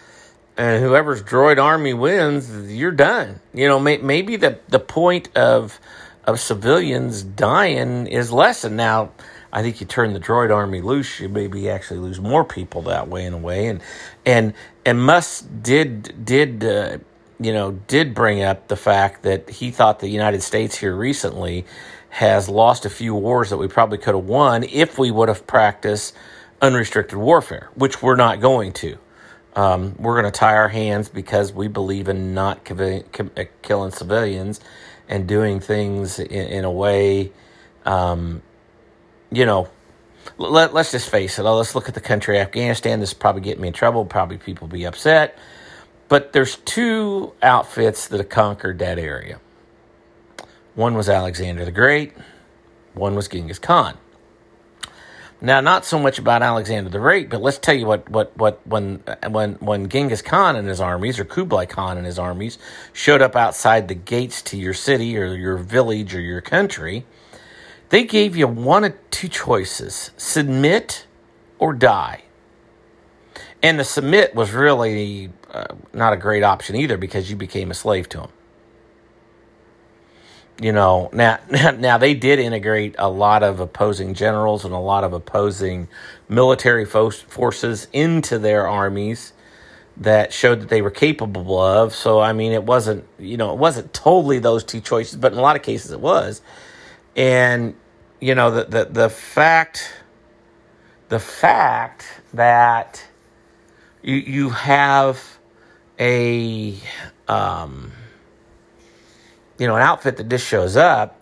and 0.57 0.83
whoever's 0.85 1.21
droid 1.21 1.61
army 1.61 1.95
wins, 1.95 2.73
you're 2.73 2.93
done. 2.93 3.41
You 3.53 3.67
know, 3.67 3.81
may, 3.81 3.99
maybe 3.99 4.37
the, 4.37 4.61
the 4.69 4.79
point 4.79 5.37
of, 5.37 5.81
of 6.25 6.39
civilians 6.39 7.25
dying 7.25 8.07
is 8.07 8.31
lessened. 8.31 8.77
Now, 8.77 9.11
I 9.55 9.63
think 9.63 9.81
you 9.81 9.87
turn 9.87 10.13
the 10.13 10.21
droid 10.21 10.55
army 10.55 10.81
loose, 10.81 11.21
you 11.21 11.29
maybe 11.29 11.71
actually 11.71 12.01
lose 12.01 12.21
more 12.21 12.45
people 12.45 12.83
that 12.83 13.09
way 13.09 13.25
in 13.25 13.33
a 13.33 13.39
way. 13.39 13.69
And, 13.69 13.81
and, 14.27 14.53
and 14.85 15.01
Musk 15.01 15.47
did, 15.63 16.25
did, 16.25 16.65
uh, 16.65 16.99
you 17.39 17.53
know, 17.53 17.71
did 17.87 18.15
bring 18.15 18.43
up 18.43 18.67
the 18.67 18.77
fact 18.77 19.23
that 19.23 19.49
he 19.49 19.71
thought 19.71 20.01
the 20.01 20.09
United 20.09 20.43
States 20.43 20.77
here 20.77 20.95
recently 20.95 21.65
has 22.11 22.49
lost 22.49 22.85
a 22.85 22.91
few 22.91 23.15
wars 23.15 23.51
that 23.51 23.57
we 23.57 23.69
probably 23.69 23.99
could 23.99 24.17
have 24.17 24.25
won 24.25 24.65
if 24.65 24.99
we 24.99 25.13
would 25.13 25.29
have 25.29 25.47
practiced 25.47 26.15
unrestricted 26.61 27.19
warfare, 27.19 27.71
which 27.77 28.03
we're 28.03 28.17
not 28.17 28.41
going 28.41 28.73
to. 28.73 28.99
Um, 29.57 29.95
we're 29.99 30.21
going 30.21 30.33
to 30.33 30.37
tie 30.37 30.57
our 30.57 30.69
hands 30.69 31.09
because 31.09 31.53
we 31.53 31.69
believe 31.69 32.09
in 32.09 32.35
not 32.35 32.69
uh, 32.71 33.01
killing 33.63 33.93
civilians 33.93 34.61
and 35.09 35.29
doing 35.29 35.61
things 35.61 36.19
in, 36.19 36.27
in 36.49 36.65
a 36.65 36.71
way, 36.71 37.33
um, 37.85 38.43
you 39.31 39.47
know, 39.47 39.69
let, 40.39 40.75
us 40.75 40.93
just 40.93 41.09
face 41.09 41.39
it. 41.39 41.47
Uh, 41.47 41.55
let's 41.55 41.75
look 41.75 41.89
at 41.89 41.95
the 41.95 42.01
country 42.01 42.39
Afghanistan. 42.39 43.01
This 43.01 43.15
probably 43.15 43.43
get 43.43 43.59
me 43.59 43.69
in 43.69 43.75
trouble. 43.75 44.05
Probably 44.05 44.39
people 44.39 44.69
be 44.69 44.85
upset. 44.85 45.39
But 46.09 46.33
there's 46.33 46.57
two 46.57 47.33
outfits 47.43 48.09
that 48.09 48.29
conquered 48.31 48.79
that 48.81 48.99
area. 48.99 49.41
One 50.75 50.95
was 50.95 51.09
Alexander 51.09 51.65
the 51.65 51.73
Great, 51.73 52.13
one 52.95 53.15
was 53.15 53.29
Genghis 53.29 53.61
Khan. 53.61 53.97
Now, 55.41 55.61
not 55.61 55.85
so 55.85 55.99
much 55.99 56.19
about 56.19 56.43
Alexander 56.43 56.91
the 56.91 56.99
Great, 56.99 57.31
but 57.31 57.43
let's 57.43 57.59
tell 57.59 57.75
you 57.75 57.87
what, 57.87 58.09
what, 58.09 58.37
what 58.37 58.67
when, 58.67 59.03
when, 59.29 59.55
when 59.55 59.89
Genghis 59.89 60.23
Khan 60.23 60.57
and 60.57 60.67
his 60.67 60.81
armies, 60.81 61.21
or 61.21 61.25
Kublai 61.25 61.67
Khan 61.67 61.97
and 61.97 62.07
his 62.07 62.19
armies, 62.19 62.59
showed 62.93 63.23
up 63.23 63.37
outside 63.37 63.87
the 63.87 63.95
gates 63.95 64.43
to 64.43 64.57
your 64.57 64.75
city 64.75 65.17
or 65.17 65.35
your 65.35 65.57
village 65.57 66.15
or 66.15 66.21
your 66.21 66.41
country, 66.41 67.05
they 67.95 68.03
gave 68.03 68.37
you 68.37 68.49
one 68.49 68.83
of 68.83 68.95
two 69.11 69.29
choices 69.29 70.11
submit 70.17 71.07
or 71.61 71.73
die. 71.73 72.25
And 73.63 73.79
the 73.79 73.85
submit 73.85 74.35
was 74.35 74.53
really 74.53 75.31
uh, 75.53 75.67
not 75.93 76.13
a 76.13 76.17
great 76.17 76.43
option 76.43 76.75
either 76.75 76.97
because 76.97 77.31
you 77.31 77.37
became 77.37 77.71
a 77.71 77.75
slave 77.75 78.09
to 78.11 78.19
them 78.19 78.31
you 80.61 80.73
know 80.73 81.11
now 81.13 81.39
now 81.79 81.99
they 81.99 82.15
did 82.15 82.39
integrate 82.41 82.97
a 82.99 83.09
lot 83.09 83.45
of 83.45 83.61
opposing 83.61 84.15
generals 84.15 84.65
and 84.65 84.75
a 84.75 84.79
lot 84.79 85.05
of 85.05 85.13
opposing 85.13 85.89
military 86.29 86.85
fo- 86.85 87.11
forces 87.11 87.89
into 87.93 88.39
their 88.39 88.69
armies 88.69 89.33
that 89.97 90.33
showed 90.33 90.61
that 90.61 90.69
they 90.69 90.83
were 90.83 90.91
capable 90.91 91.61
of. 91.61 91.95
So 91.95 92.21
i 92.21 92.33
mean 92.33 92.53
it 92.53 92.65
wasn't 92.65 93.05
you 93.19 93.37
know 93.37 93.53
it 93.53 93.59
wasn't 93.59 93.95
totally 93.95 94.41
those 94.41 94.65
two 94.65 94.81
choices 94.81 95.17
but 95.17 95.33
in 95.33 95.39
a 95.39 95.43
lot 95.43 95.57
of 95.57 95.63
cases 95.63 95.93
it 95.93 96.01
was. 96.01 96.43
And 97.17 97.77
you 98.25 98.35
know 98.35 98.51
the 98.51 98.65
the, 98.65 98.85
the 98.87 99.11
fact 99.11 99.95
the 101.09 101.19
fact 101.21 102.07
that 102.35 103.05
you 104.03 104.17
you 104.17 104.51
have 104.51 105.39
a 106.01 106.77
um 107.29 107.93
you 109.59 109.67
know, 109.67 109.77
an 109.77 109.83
outfit 109.83 110.17
that 110.17 110.29
just 110.29 110.47
shows 110.47 110.77
up, 110.77 111.19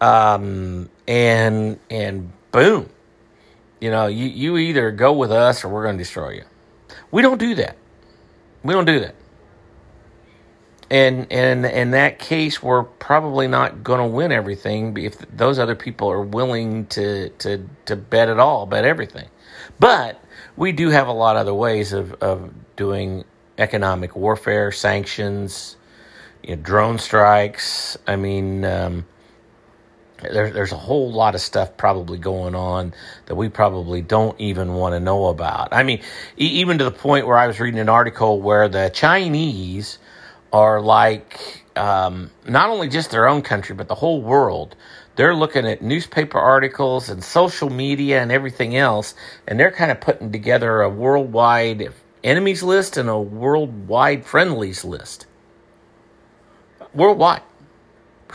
um, 0.00 0.88
and 1.06 1.78
and 1.90 2.32
boom, 2.50 2.88
you 3.80 3.90
know, 3.90 4.06
you 4.06 4.26
you 4.26 4.58
either 4.58 4.90
go 4.90 5.12
with 5.12 5.30
us 5.30 5.64
or 5.64 5.68
we're 5.68 5.84
going 5.84 5.96
to 5.96 6.02
destroy 6.02 6.30
you. 6.30 6.44
We 7.10 7.22
don't 7.22 7.38
do 7.38 7.54
that. 7.56 7.76
We 8.62 8.74
don't 8.74 8.84
do 8.84 9.00
that. 9.00 9.14
And 10.90 11.30
and 11.30 11.64
in 11.64 11.92
that 11.92 12.18
case, 12.18 12.62
we're 12.62 12.82
probably 12.82 13.46
not 13.46 13.84
going 13.84 14.00
to 14.00 14.06
win 14.06 14.32
everything 14.32 14.96
if 14.96 15.18
those 15.34 15.58
other 15.60 15.76
people 15.76 16.10
are 16.10 16.22
willing 16.22 16.86
to 16.86 17.28
to 17.30 17.68
to 17.84 17.96
bet 17.96 18.28
it 18.28 18.40
all, 18.40 18.66
bet 18.66 18.84
everything. 18.84 19.28
But 19.78 20.22
we 20.56 20.72
do 20.72 20.90
have 20.90 21.06
a 21.06 21.12
lot 21.12 21.36
of 21.36 21.40
other 21.42 21.54
ways 21.54 21.92
of 21.92 22.14
of 22.14 22.52
doing 22.74 23.24
economic 23.56 24.16
warfare, 24.16 24.72
sanctions, 24.72 25.76
you 26.42 26.56
know, 26.56 26.62
drone 26.62 26.98
strikes. 26.98 27.96
I 28.06 28.16
mean, 28.16 28.64
um, 28.64 29.06
there, 30.22 30.50
there's 30.50 30.72
a 30.72 30.76
whole 30.76 31.12
lot 31.12 31.34
of 31.34 31.40
stuff 31.40 31.76
probably 31.76 32.18
going 32.18 32.54
on 32.54 32.94
that 33.26 33.34
we 33.34 33.48
probably 33.48 34.02
don't 34.02 34.38
even 34.40 34.74
want 34.74 34.94
to 34.94 35.00
know 35.00 35.26
about. 35.26 35.68
I 35.72 35.82
mean, 35.82 36.00
even 36.36 36.78
to 36.78 36.84
the 36.84 36.90
point 36.90 37.26
where 37.26 37.38
I 37.38 37.46
was 37.46 37.60
reading 37.60 37.80
an 37.80 37.88
article 37.88 38.40
where 38.40 38.68
the 38.68 38.90
Chinese 38.92 39.98
are 40.52 40.80
like 40.80 41.64
um, 41.76 42.30
not 42.46 42.70
only 42.70 42.88
just 42.88 43.10
their 43.10 43.28
own 43.28 43.42
country, 43.42 43.74
but 43.74 43.88
the 43.88 43.94
whole 43.94 44.20
world. 44.22 44.76
They're 45.16 45.34
looking 45.34 45.66
at 45.66 45.82
newspaper 45.82 46.38
articles 46.38 47.10
and 47.10 47.22
social 47.22 47.68
media 47.68 48.22
and 48.22 48.32
everything 48.32 48.76
else, 48.76 49.14
and 49.46 49.60
they're 49.60 49.72
kind 49.72 49.90
of 49.90 50.00
putting 50.00 50.32
together 50.32 50.80
a 50.80 50.88
worldwide 50.88 51.92
enemies 52.24 52.62
list 52.62 52.96
and 52.96 53.08
a 53.08 53.18
worldwide 53.18 54.24
friendlies 54.24 54.84
list 54.84 55.26
worldwide. 56.94 57.42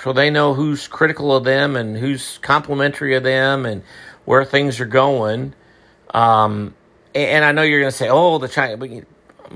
So 0.02 0.14
they 0.14 0.30
know 0.30 0.54
who's 0.54 0.88
critical 0.88 1.36
of 1.36 1.44
them 1.46 1.76
and 1.76 1.98
who's 1.98 2.38
complimentary 2.40 3.16
of 3.16 3.24
them 3.24 3.66
and 3.66 3.84
where 4.26 4.44
things 4.44 4.80
are 4.80 4.86
going. 4.86 5.54
Um, 6.14 6.76
and 7.14 7.46
I 7.46 7.52
know 7.54 7.62
you're 7.62 7.80
going 7.80 7.92
to 7.92 7.98
say, 7.98 8.10
oh, 8.10 8.38
the 8.38 8.50
China, 8.50 9.06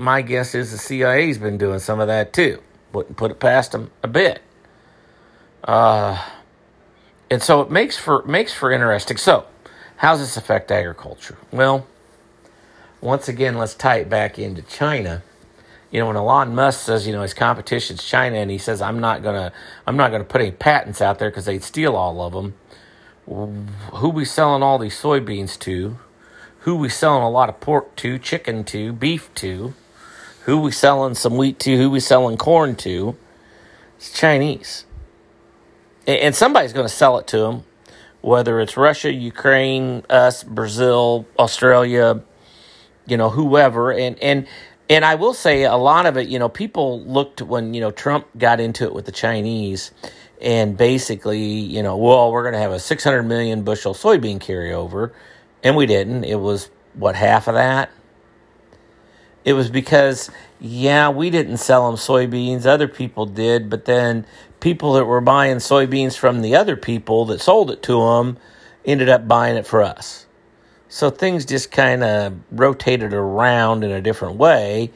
my 0.00 0.22
guess 0.22 0.54
is 0.54 0.72
the 0.72 0.78
CIA's 0.78 1.38
been 1.38 1.58
doing 1.58 1.78
some 1.78 2.00
of 2.00 2.08
that 2.08 2.32
too. 2.32 2.60
Wouldn't 2.92 3.16
put 3.16 3.30
it 3.30 3.38
past 3.38 3.72
them 3.72 3.90
a 4.02 4.08
bit. 4.08 4.40
Uh, 5.62 6.20
and 7.30 7.42
so 7.42 7.60
it 7.60 7.70
makes 7.70 7.96
for 7.96 8.22
makes 8.24 8.52
for 8.52 8.72
interesting. 8.72 9.16
So, 9.16 9.46
how 9.96 10.12
does 10.12 10.20
this 10.20 10.36
affect 10.36 10.72
agriculture? 10.72 11.36
Well, 11.52 11.86
once 13.00 13.28
again, 13.28 13.58
let's 13.58 13.74
tie 13.74 13.98
it 13.98 14.08
back 14.08 14.38
into 14.38 14.62
China 14.62 15.22
you 15.90 15.98
know, 15.98 16.06
when 16.06 16.16
Elon 16.16 16.54
Musk 16.54 16.80
says, 16.80 17.06
you 17.06 17.12
know, 17.12 17.22
his 17.22 17.34
competition's 17.34 18.04
China, 18.04 18.36
and 18.36 18.50
he 18.50 18.58
says, 18.58 18.80
I'm 18.80 19.00
not 19.00 19.22
gonna, 19.22 19.52
I'm 19.86 19.96
not 19.96 20.12
gonna 20.12 20.24
put 20.24 20.40
any 20.40 20.52
patents 20.52 21.00
out 21.00 21.18
there 21.18 21.30
because 21.30 21.46
they'd 21.46 21.64
steal 21.64 21.96
all 21.96 22.22
of 22.22 22.32
them. 22.32 22.54
Who 23.26 24.08
we 24.08 24.24
selling 24.24 24.62
all 24.62 24.78
these 24.78 25.00
soybeans 25.00 25.58
to? 25.60 25.98
Who 26.60 26.76
we 26.76 26.88
selling 26.88 27.22
a 27.22 27.30
lot 27.30 27.48
of 27.48 27.60
pork 27.60 27.96
to, 27.96 28.18
chicken 28.18 28.64
to, 28.64 28.92
beef 28.92 29.32
to? 29.36 29.74
Who 30.50 30.58
we 30.58 30.72
selling 30.72 31.14
some 31.14 31.36
wheat 31.36 31.60
to? 31.60 31.76
Who 31.76 31.90
we 31.90 32.00
selling 32.00 32.36
corn 32.36 32.74
to? 32.76 33.16
It's 33.98 34.12
Chinese, 34.12 34.84
and 36.08 36.34
somebody's 36.34 36.72
going 36.72 36.88
to 36.88 36.92
sell 36.92 37.18
it 37.18 37.28
to 37.28 37.38
them, 37.38 37.64
whether 38.20 38.58
it's 38.58 38.76
Russia, 38.76 39.12
Ukraine, 39.12 40.02
us, 40.10 40.42
Brazil, 40.42 41.24
Australia, 41.38 42.22
you 43.06 43.16
know, 43.16 43.30
whoever, 43.30 43.92
and 43.92 44.18
and 44.18 44.48
and 44.88 45.04
I 45.04 45.14
will 45.14 45.34
say 45.34 45.62
a 45.62 45.76
lot 45.76 46.06
of 46.06 46.16
it, 46.16 46.26
you 46.26 46.40
know, 46.40 46.48
people 46.48 47.00
looked 47.02 47.42
when, 47.42 47.72
you 47.72 47.80
know, 47.80 47.92
Trump 47.92 48.26
got 48.36 48.58
into 48.58 48.82
it 48.86 48.92
with 48.92 49.04
the 49.04 49.12
Chinese 49.12 49.92
and 50.40 50.76
basically, 50.76 51.44
you 51.44 51.80
know, 51.80 51.96
well, 51.96 52.32
we're 52.32 52.42
going 52.42 52.54
to 52.54 52.58
have 52.58 52.72
a 52.72 52.80
600 52.80 53.22
million 53.22 53.62
bushel 53.62 53.94
soybean 53.94 54.40
carryover. 54.40 55.12
And 55.62 55.76
we 55.76 55.86
didn't. 55.86 56.24
It 56.24 56.40
was, 56.40 56.70
what, 56.94 57.14
half 57.14 57.46
of 57.46 57.54
that? 57.54 57.92
It 59.50 59.54
was 59.54 59.68
because, 59.68 60.30
yeah, 60.60 61.08
we 61.08 61.28
didn't 61.28 61.56
sell 61.56 61.90
them 61.90 61.98
soybeans, 61.98 62.66
other 62.66 62.86
people 62.86 63.26
did, 63.26 63.68
but 63.68 63.84
then 63.84 64.24
people 64.60 64.92
that 64.92 65.06
were 65.06 65.20
buying 65.20 65.56
soybeans 65.56 66.16
from 66.16 66.40
the 66.40 66.54
other 66.54 66.76
people 66.76 67.24
that 67.24 67.40
sold 67.40 67.72
it 67.72 67.82
to 67.82 68.00
them 68.00 68.38
ended 68.84 69.08
up 69.08 69.26
buying 69.26 69.56
it 69.56 69.66
for 69.66 69.82
us. 69.82 70.26
So 70.88 71.10
things 71.10 71.44
just 71.44 71.72
kind 71.72 72.04
of 72.04 72.38
rotated 72.52 73.12
around 73.12 73.82
in 73.82 73.90
a 73.90 74.00
different 74.00 74.36
way. 74.36 74.92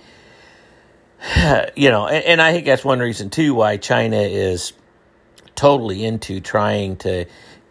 You 1.75 1.91
know, 1.91 2.07
and, 2.07 2.25
and 2.25 2.41
I 2.41 2.53
think 2.53 2.65
that's 2.65 2.85
one 2.85 3.01
reason 3.01 3.29
too 3.29 3.55
why 3.55 3.77
China 3.77 4.19
is 4.19 4.73
totally 5.57 6.05
into 6.05 6.39
trying 6.39 6.95
to 6.99 7.25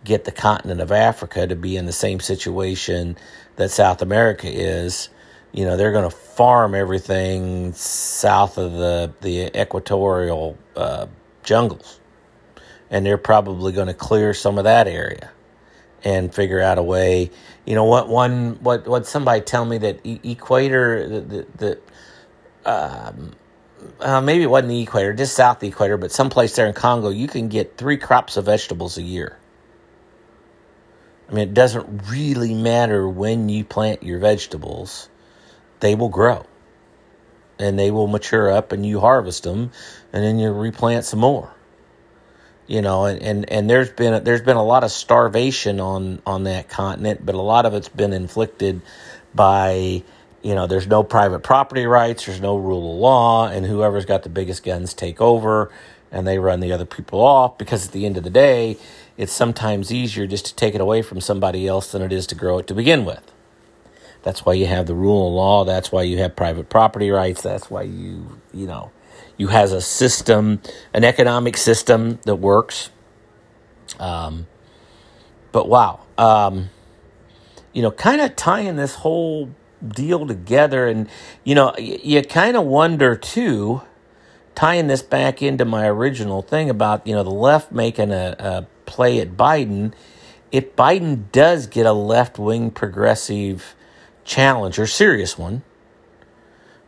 get 0.04 0.26
the 0.26 0.34
continent 0.34 0.82
of 0.82 0.92
Africa 0.92 1.48
to 1.48 1.56
be 1.56 1.78
in 1.78 1.86
the 1.86 1.94
same 1.94 2.20
situation 2.20 3.16
that 3.56 3.72
South 3.72 4.02
America 4.02 4.50
is. 4.52 5.08
You 5.54 5.66
know, 5.66 5.78
they're 5.78 5.94
going 5.94 6.10
to 6.10 6.16
farm 6.16 6.76
everything 6.76 7.74
south 7.74 8.58
of 8.60 8.74
the 8.74 9.14
the 9.22 9.60
equatorial 9.60 10.58
uh, 10.76 11.08
jungles, 11.44 12.00
and 12.92 13.06
they're 13.06 13.18
probably 13.20 13.74
going 13.74 13.88
to 13.88 13.96
clear 13.96 14.34
some 14.34 14.58
of 14.60 14.66
that 14.66 14.88
area 14.88 15.32
and 16.04 16.34
figure 16.34 16.62
out 16.62 16.78
a 16.80 16.84
way. 16.84 17.32
You 17.66 17.76
know, 17.76 17.86
what 17.86 18.10
one 18.10 18.60
what 18.62 18.88
what 18.88 19.08
somebody 19.08 19.42
tell 19.42 19.66
me 19.66 19.80
that 19.80 20.02
e- 20.06 20.20
equator 20.24 21.10
the 21.10 21.22
the, 21.22 21.48
the 21.58 21.82
um, 22.66 23.34
uh, 24.02 24.22
maybe 24.22 24.44
it 24.44 24.50
wasn't 24.50 24.70
the 24.70 24.82
equator, 24.82 25.14
just 25.14 25.36
south 25.36 25.60
the 25.60 25.68
equator, 25.70 25.98
but 25.98 26.12
someplace 26.12 26.56
there 26.56 26.68
in 26.68 26.74
Congo, 26.74 27.10
you 27.10 27.28
can 27.28 27.50
get 27.50 27.78
three 27.78 27.98
crops 27.98 28.38
of 28.38 28.46
vegetables 28.46 28.98
a 28.98 29.04
year. 29.04 29.38
I 31.30 31.34
mean, 31.34 31.50
it 31.50 31.54
doesn't 31.54 32.10
really 32.10 32.54
matter 32.54 33.08
when 33.10 33.50
you 33.50 33.66
plant 33.66 34.04
your 34.04 34.20
vegetables, 34.20 35.10
they 35.84 35.96
will 35.96 36.10
grow 36.10 36.46
and 37.60 37.78
they 37.78 37.92
will 37.92 38.08
mature 38.08 38.50
up 38.50 38.72
and 38.72 38.86
you 38.86 39.02
harvest 39.02 39.44
them 39.44 39.70
and 40.14 40.24
then 40.24 40.40
you 40.40 40.50
replant 40.52 41.04
some 41.04 41.20
more. 41.20 41.54
You 42.66 42.82
know, 42.82 43.06
and, 43.06 43.22
and, 43.22 43.50
and 43.52 43.70
there's 43.70 43.90
been 43.90 44.14
a, 44.14 44.20
there's 44.22 44.42
been 44.42 44.56
a 44.56 44.64
lot 44.64 44.86
of 44.86 44.92
starvation 44.92 45.82
on 45.82 46.22
on 46.26 46.46
that 46.46 46.70
continent, 46.70 47.26
but 47.26 47.36
a 47.36 47.42
lot 47.42 47.66
of 47.66 47.74
it's 47.74 47.90
been 47.90 48.14
inflicted 48.14 48.82
by 49.36 50.02
you 50.42 50.56
know, 50.56 50.68
there's 50.68 50.88
no 50.88 51.04
private 51.04 51.40
property 51.40 51.86
rights, 51.86 52.26
there's 52.26 52.40
no 52.40 52.56
rule 52.56 52.94
of 52.94 53.00
law, 53.00 53.48
and 53.50 53.66
whoever's 53.66 54.06
got 54.06 54.24
the 54.24 54.30
biggest 54.30 54.64
guns 54.64 54.94
take 54.94 55.20
over 55.20 55.70
and 56.12 56.26
they 56.26 56.40
run 56.40 56.62
the 56.62 56.72
other 56.72 56.86
people 56.86 57.20
off 57.20 57.58
because 57.58 57.88
at 57.88 57.92
the 57.92 58.06
end 58.06 58.16
of 58.16 58.24
the 58.24 58.30
day, 58.30 58.78
it's 59.18 59.34
sometimes 59.34 59.92
easier 59.92 60.26
just 60.28 60.46
to 60.46 60.56
take 60.56 60.76
it 60.76 60.82
away 60.82 61.02
from 61.02 61.20
somebody 61.20 61.68
else 61.68 61.92
than 61.92 62.02
it 62.02 62.14
is 62.14 62.26
to 62.28 62.36
grow 62.36 62.60
it 62.60 62.68
to 62.68 62.74
begin 62.74 63.04
with. 63.04 63.33
That's 64.24 64.46
why 64.46 64.54
you 64.54 64.66
have 64.68 64.88
the 64.88 64.96
rule 64.96 65.28
of 65.28 65.34
law, 65.34 65.66
that's 65.66 65.92
why 65.92 66.04
you 66.04 66.18
have 66.20 66.36
private 66.36 66.70
property 66.70 67.12
rights, 67.12 67.42
that's 67.42 67.70
why 67.70 67.84
you, 67.84 68.40
you 68.54 68.66
know, 68.66 68.92
you 69.38 69.48
has 69.48 69.74
a 69.74 69.82
system, 69.82 70.62
an 70.94 71.04
economic 71.04 71.58
system 71.58 72.20
that 72.24 72.36
works. 72.36 72.90
Um, 74.00 74.48
but 75.52 75.68
wow, 75.68 76.00
um, 76.18 76.70
you 77.74 77.82
know, 77.82 77.92
kind 77.92 78.22
of 78.22 78.36
tying 78.36 78.78
this 78.78 78.96
whole 78.96 79.50
deal 79.86 80.26
together. 80.26 80.88
And, 80.88 81.10
you 81.44 81.56
know, 81.56 81.76
you, 81.78 82.00
you 82.02 82.22
kind 82.22 82.56
of 82.56 82.66
wonder 82.66 83.16
too, 83.16 83.82
tying 84.56 84.88
this 84.88 85.02
back 85.02 85.42
into 85.42 85.66
my 85.66 85.88
original 85.88 86.42
thing 86.42 86.70
about, 86.70 87.06
you 87.06 87.14
know, 87.14 87.24
the 87.24 87.32
left 87.32 87.72
making 87.72 88.12
a, 88.12 88.36
a 88.40 88.68
play 88.86 89.20
at 89.20 89.36
Biden. 89.36 89.94
If 90.52 90.76
Biden 90.76 91.32
does 91.32 91.68
get 91.68 91.86
a 91.86 91.94
left 91.94 92.40
wing 92.40 92.72
progressive 92.72 93.76
challenge 94.24 94.80
or 94.80 94.88
serious 94.88 95.38
one, 95.38 95.64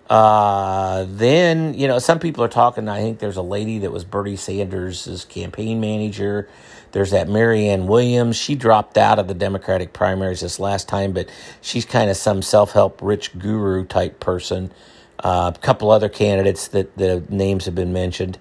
uh, 0.09 1.05
then, 1.09 1.73
you 1.73 1.87
know, 1.87 1.99
some 1.99 2.19
people 2.19 2.43
are 2.43 2.49
talking. 2.49 2.87
I 2.87 3.01
think 3.01 3.19
there's 3.19 3.37
a 3.37 3.41
lady 3.41 3.79
that 3.79 3.91
was 3.91 4.03
Bernie 4.03 4.35
Sanders' 4.35 5.25
campaign 5.29 5.79
manager. 5.79 6.47
There's 6.91 7.11
that 7.11 7.27
Marianne 7.27 7.87
Williams. 7.87 8.35
She 8.37 8.55
dropped 8.55 8.97
out 8.97 9.19
of 9.19 9.27
the 9.27 9.33
Democratic 9.33 9.93
primaries 9.93 10.41
this 10.41 10.59
last 10.59 10.87
time, 10.87 11.11
but 11.11 11.29
she's 11.59 11.85
kind 11.85 12.09
of 12.09 12.17
some 12.17 12.41
self 12.41 12.71
help 12.71 13.00
rich 13.01 13.37
guru 13.37 13.83
type 13.85 14.19
person. 14.19 14.71
Uh, 15.19 15.51
a 15.55 15.59
couple 15.59 15.89
other 15.91 16.09
candidates 16.09 16.67
that 16.69 16.95
the 16.98 17.24
names 17.29 17.65
have 17.65 17.75
been 17.75 17.91
mentioned. 17.91 18.37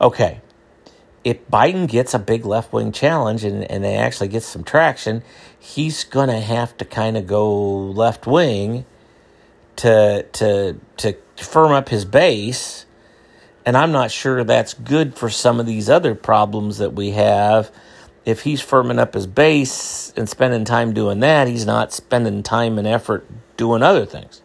Okay. 0.00 0.40
If 1.26 1.48
Biden 1.48 1.88
gets 1.88 2.14
a 2.14 2.20
big 2.20 2.46
left 2.46 2.72
wing 2.72 2.92
challenge 2.92 3.42
and, 3.42 3.64
and 3.64 3.82
they 3.82 3.96
actually 3.96 4.28
get 4.28 4.44
some 4.44 4.62
traction, 4.62 5.24
he's 5.58 6.04
going 6.04 6.28
to 6.28 6.38
have 6.38 6.76
to 6.76 6.84
kind 6.84 7.16
of 7.16 7.26
go 7.26 7.76
left 7.76 8.28
wing 8.28 8.86
to 9.76 10.24
to 10.34 10.80
to 10.98 11.16
firm 11.36 11.72
up 11.72 11.88
his 11.88 12.04
base 12.04 12.86
and 13.66 13.76
I'm 13.76 13.90
not 13.90 14.12
sure 14.12 14.44
that's 14.44 14.74
good 14.74 15.16
for 15.16 15.28
some 15.28 15.58
of 15.58 15.66
these 15.66 15.90
other 15.90 16.14
problems 16.14 16.78
that 16.78 16.92
we 16.92 17.10
have. 17.10 17.72
If 18.24 18.42
he's 18.42 18.62
firming 18.62 19.00
up 19.00 19.14
his 19.14 19.26
base 19.26 20.12
and 20.16 20.28
spending 20.28 20.64
time 20.64 20.94
doing 20.94 21.18
that, 21.20 21.48
he's 21.48 21.66
not 21.66 21.92
spending 21.92 22.44
time 22.44 22.78
and 22.78 22.86
effort 22.86 23.26
doing 23.56 23.82
other 23.82 24.06
things. 24.06 24.40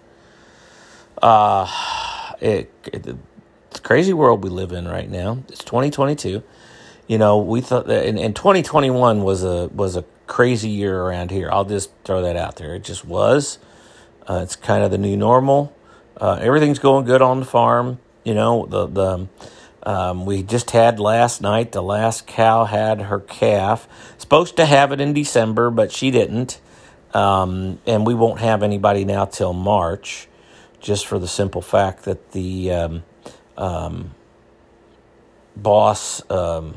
Uh, 1.21 1.67
it, 2.41 2.73
it, 2.91 3.15
crazy 3.81 4.13
world 4.13 4.43
we 4.43 4.49
live 4.49 4.71
in 4.71 4.87
right 4.87 5.09
now. 5.09 5.43
It's 5.49 5.63
2022. 5.63 6.43
You 7.07 7.17
know, 7.17 7.39
we 7.39 7.61
thought 7.61 7.87
that, 7.87 8.05
and 8.05 8.35
2021 8.35 9.23
was 9.23 9.43
a 9.43 9.67
was 9.67 9.95
a 9.97 10.05
crazy 10.27 10.69
year 10.69 11.01
around 11.01 11.29
here. 11.31 11.49
I'll 11.51 11.65
just 11.65 11.91
throw 12.05 12.21
that 12.21 12.37
out 12.37 12.55
there. 12.55 12.75
It 12.75 12.83
just 12.83 13.03
was. 13.03 13.59
Uh, 14.29 14.39
it's 14.43 14.55
kind 14.55 14.83
of 14.83 14.91
the 14.91 14.97
new 14.97 15.17
normal. 15.17 15.75
Uh, 16.15 16.37
everything's 16.39 16.79
going 16.79 17.05
good 17.05 17.21
on 17.21 17.39
the 17.39 17.45
farm. 17.45 17.99
You 18.23 18.33
know, 18.33 18.65
the 18.65 18.87
the 18.87 19.27
um, 19.83 20.25
we 20.25 20.43
just 20.43 20.71
had 20.71 20.99
last 20.99 21.41
night. 21.41 21.71
The 21.71 21.83
last 21.83 22.27
cow 22.27 22.65
had 22.65 23.01
her 23.01 23.19
calf. 23.19 23.87
Supposed 24.17 24.55
to 24.57 24.65
have 24.65 24.91
it 24.91 25.01
in 25.01 25.13
December, 25.13 25.69
but 25.69 25.91
she 25.91 26.11
didn't. 26.11 26.61
Um, 27.13 27.79
and 27.85 28.05
we 28.05 28.13
won't 28.13 28.39
have 28.39 28.63
anybody 28.63 29.03
now 29.03 29.25
till 29.25 29.53
March, 29.53 30.29
just 30.79 31.05
for 31.05 31.19
the 31.19 31.27
simple 31.27 31.61
fact 31.61 32.05
that 32.05 32.31
the 32.31 32.71
um, 32.71 33.03
um 33.57 34.11
boss 35.55 36.21
um, 36.31 36.75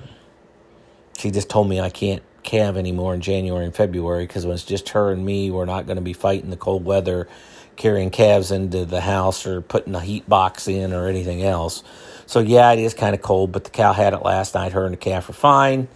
she 1.19 1.31
just 1.31 1.51
told 1.51 1.69
me 1.69 1.81
I 1.81 1.91
can't 1.91 2.23
calve 2.43 2.77
anymore 2.77 3.15
in 3.15 3.21
January 3.23 3.65
and 3.65 3.75
February 3.75 4.27
because 4.27 4.47
when 4.47 4.55
it's 4.55 4.65
just 4.65 4.91
her 4.91 5.13
and 5.13 5.25
me, 5.25 5.51
we're 5.51 5.65
not 5.67 5.87
going 5.87 5.97
to 5.97 6.03
be 6.03 6.13
fighting 6.13 6.51
the 6.51 6.57
cold 6.59 6.85
weather, 6.85 7.29
carrying 7.77 8.11
calves 8.11 8.51
into 8.51 8.85
the 8.85 9.03
house 9.03 9.47
or 9.47 9.61
putting 9.63 9.95
a 9.95 10.01
heat 10.01 10.29
box 10.29 10.69
in 10.69 10.93
or 10.93 11.09
anything 11.09 11.43
else. 11.43 11.83
So 12.27 12.41
yeah, 12.41 12.73
it 12.73 12.81
is 12.81 12.95
kind 12.95 13.15
of 13.15 13.23
cold, 13.23 13.53
but 13.53 13.65
the 13.65 13.71
cow 13.71 13.93
had 13.93 14.15
it 14.15 14.23
last 14.23 14.55
night. 14.55 14.73
Her 14.73 14.85
and 14.85 14.95
the 14.95 14.99
calf 14.99 15.29
are 15.31 15.35
fine. 15.35 15.89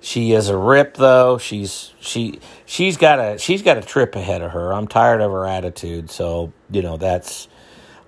She 0.00 0.32
is 0.32 0.48
a 0.48 0.56
rip 0.56 0.96
though. 0.96 1.38
She's 1.38 1.92
she 2.00 2.40
she's 2.66 2.96
got 2.96 3.20
a 3.20 3.38
she's 3.38 3.62
got 3.62 3.78
a 3.78 3.82
trip 3.82 4.16
ahead 4.16 4.42
of 4.42 4.52
her. 4.52 4.72
I'm 4.72 4.88
tired 4.88 5.20
of 5.20 5.32
her 5.32 5.46
attitude. 5.46 6.10
So 6.10 6.52
you 6.70 6.82
know 6.82 6.96
that's 6.98 7.48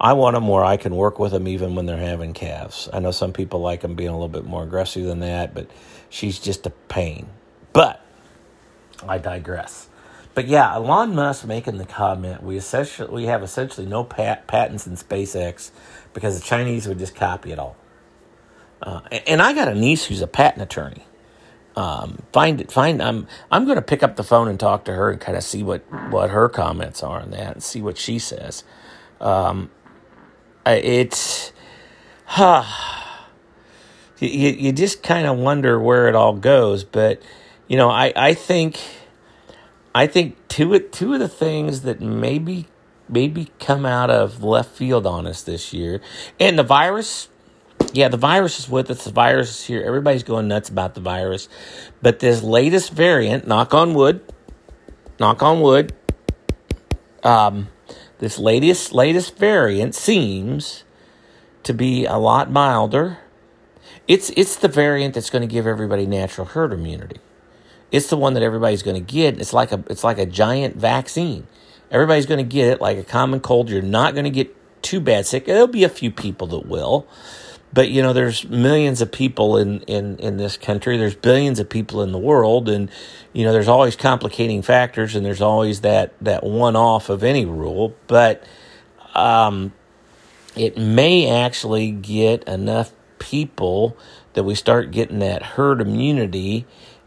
I 0.04 0.14
want 0.14 0.34
them 0.34 0.48
where 0.48 0.64
I 0.66 0.76
can 0.76 0.96
work 0.96 1.18
with 1.18 1.32
them 1.32 1.48
even 1.48 1.76
when 1.76 1.86
they're 1.86 1.96
having 1.98 2.34
calves. 2.34 2.90
I 2.92 3.00
know 3.00 3.12
some 3.12 3.32
people 3.32 3.60
like 3.60 3.82
them 3.82 3.96
being 3.96 4.10
a 4.10 4.14
little 4.14 4.28
bit 4.28 4.44
more 4.44 4.62
aggressive 4.64 5.06
than 5.06 5.20
that, 5.20 5.54
but 5.54 5.70
she's 6.10 6.38
just 6.38 6.66
a 6.66 6.70
pain. 6.70 7.28
But 7.72 8.02
I 9.08 9.18
digress. 9.18 9.88
But 10.34 10.46
yeah, 10.48 10.74
Elon 10.74 11.14
Musk 11.16 11.46
making 11.46 11.78
the 11.78 11.86
comment, 11.86 12.42
we 12.42 12.58
essentially 12.58 13.10
we 13.12 13.24
have 13.26 13.42
essentially 13.42 13.86
no 13.86 14.04
pat- 14.04 14.46
patents 14.46 14.86
in 14.86 14.96
SpaceX 14.96 15.72
because 16.14 16.38
the 16.38 16.44
Chinese 16.46 16.88
would 16.88 16.98
just 17.00 17.16
copy 17.16 17.52
it 17.52 17.58
all. 17.58 17.76
Uh, 18.82 19.00
and 19.26 19.42
I 19.42 19.54
got 19.54 19.68
a 19.68 19.74
niece 19.74 20.06
who's 20.06 20.22
a 20.22 20.28
patent 20.28 20.62
attorney. 20.62 21.06
Um, 21.76 22.20
find 22.32 22.60
it, 22.60 22.72
find. 22.72 23.02
I'm 23.02 23.28
I'm 23.50 23.64
going 23.64 23.76
to 23.76 23.82
pick 23.82 24.02
up 24.02 24.16
the 24.16 24.24
phone 24.24 24.48
and 24.48 24.60
talk 24.60 24.84
to 24.86 24.94
her 24.94 25.10
and 25.10 25.20
kind 25.20 25.38
of 25.38 25.44
see 25.44 25.62
what 25.62 25.82
what 26.10 26.30
her 26.30 26.48
comments 26.48 27.02
are 27.02 27.20
on 27.20 27.30
that 27.32 27.54
and 27.54 27.62
see 27.62 27.82
what 27.82 27.98
she 27.98 28.18
says. 28.18 28.64
Um, 29.20 29.70
it's, 30.72 31.52
huh, 32.24 32.64
you 34.18 34.50
you 34.50 34.72
just 34.72 35.02
kind 35.02 35.26
of 35.26 35.38
wonder 35.38 35.78
where 35.78 36.08
it 36.08 36.14
all 36.14 36.34
goes, 36.34 36.84
but 36.84 37.22
you 37.68 37.76
know, 37.76 37.90
I, 37.90 38.12
I 38.14 38.34
think 38.34 38.80
I 39.94 40.06
think 40.06 40.36
two 40.48 40.78
two 40.78 41.14
of 41.14 41.20
the 41.20 41.28
things 41.28 41.82
that 41.82 42.00
maybe 42.00 42.66
maybe 43.08 43.50
come 43.60 43.84
out 43.84 44.10
of 44.10 44.42
left 44.42 44.70
field 44.70 45.06
on 45.06 45.26
us 45.26 45.42
this 45.42 45.72
year, 45.72 46.00
and 46.40 46.58
the 46.58 46.64
virus. 46.64 47.28
Yeah, 47.92 48.08
the 48.08 48.16
virus 48.16 48.58
is 48.58 48.68
with 48.68 48.90
us. 48.90 49.04
The 49.04 49.12
virus 49.12 49.50
is 49.50 49.66
here. 49.66 49.82
Everybody's 49.82 50.22
going 50.22 50.48
nuts 50.48 50.68
about 50.68 50.94
the 50.94 51.00
virus, 51.00 51.48
but 52.02 52.18
this 52.18 52.42
latest 52.42 52.92
variant, 52.92 53.46
knock 53.46 53.74
on 53.74 53.94
wood, 53.94 54.20
knock 55.20 55.42
on 55.42 55.60
wood. 55.60 55.92
Um, 57.22 57.68
this 58.24 58.38
latest 58.38 58.94
latest 58.94 59.36
variant 59.36 59.94
seems 59.94 60.82
to 61.62 61.74
be 61.74 62.06
a 62.06 62.16
lot 62.16 62.50
milder. 62.50 63.18
It's 64.08 64.30
it's 64.30 64.56
the 64.56 64.66
variant 64.66 65.12
that's 65.12 65.28
going 65.28 65.46
to 65.46 65.52
give 65.52 65.66
everybody 65.66 66.06
natural 66.06 66.46
herd 66.46 66.72
immunity. 66.72 67.20
It's 67.92 68.08
the 68.08 68.16
one 68.16 68.32
that 68.32 68.42
everybody's 68.42 68.82
going 68.82 68.96
to 68.96 69.12
get. 69.12 69.38
It's 69.38 69.52
like 69.52 69.72
a 69.72 69.84
it's 69.90 70.02
like 70.02 70.16
a 70.16 70.24
giant 70.24 70.76
vaccine. 70.76 71.46
Everybody's 71.90 72.24
going 72.24 72.38
to 72.38 72.50
get 72.50 72.68
it 72.68 72.80
like 72.80 72.96
a 72.96 73.04
common 73.04 73.40
cold. 73.40 73.68
You're 73.68 73.82
not 73.82 74.14
going 74.14 74.24
to 74.24 74.30
get 74.30 74.56
too 74.80 75.00
bad 75.00 75.26
sick. 75.26 75.44
There'll 75.44 75.66
be 75.66 75.84
a 75.84 75.90
few 75.90 76.10
people 76.10 76.46
that 76.46 76.66
will. 76.66 77.06
But 77.74 77.90
you 77.90 78.02
know, 78.02 78.12
there's 78.12 78.48
millions 78.48 79.02
of 79.02 79.10
people 79.10 79.56
in, 79.56 79.80
in, 79.82 80.16
in 80.18 80.36
this 80.36 80.56
country. 80.56 80.96
There's 80.96 81.16
billions 81.16 81.58
of 81.58 81.68
people 81.68 82.02
in 82.02 82.12
the 82.12 82.18
world, 82.18 82.68
and 82.68 82.88
you 83.32 83.44
know, 83.44 83.52
there's 83.52 83.66
always 83.66 83.96
complicating 83.96 84.62
factors, 84.62 85.16
and 85.16 85.26
there's 85.26 85.40
always 85.40 85.80
that 85.80 86.14
that 86.20 86.44
one 86.44 86.76
off 86.76 87.08
of 87.08 87.24
any 87.24 87.44
rule. 87.44 87.96
But 88.06 88.44
um, 89.14 89.72
it 90.54 90.78
may 90.78 91.28
actually 91.28 91.90
get 91.90 92.44
enough 92.44 92.92
people 93.18 93.96
that 94.34 94.44
we 94.44 94.54
start 94.54 94.92
getting 94.92 95.18
that 95.18 95.42
herd 95.42 95.80
immunity 95.80 96.66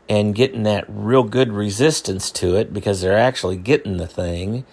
and 0.09 0.35
getting 0.35 0.63
that 0.63 0.83
real 0.89 1.23
good 1.23 1.53
resistance 1.53 2.29
to 2.31 2.55
it 2.55 2.73
because 2.73 2.99
they're 2.99 3.17
actually 3.17 3.57
getting 3.57 3.97
the 3.97 4.07
thing, 4.07 4.65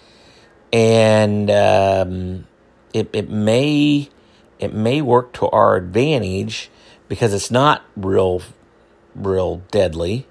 and 0.73 1.49
um, 1.49 2.47
it 2.93 3.09
it 3.13 3.29
may 3.29 4.09
it 4.59 4.73
may 4.73 5.01
work 5.01 5.33
to 5.33 5.47
our 5.49 5.75
advantage 5.75 6.69
because 7.07 7.33
it's 7.33 7.51
not 7.51 7.83
real 7.95 8.41
real 9.15 9.57
deadly 9.71 10.27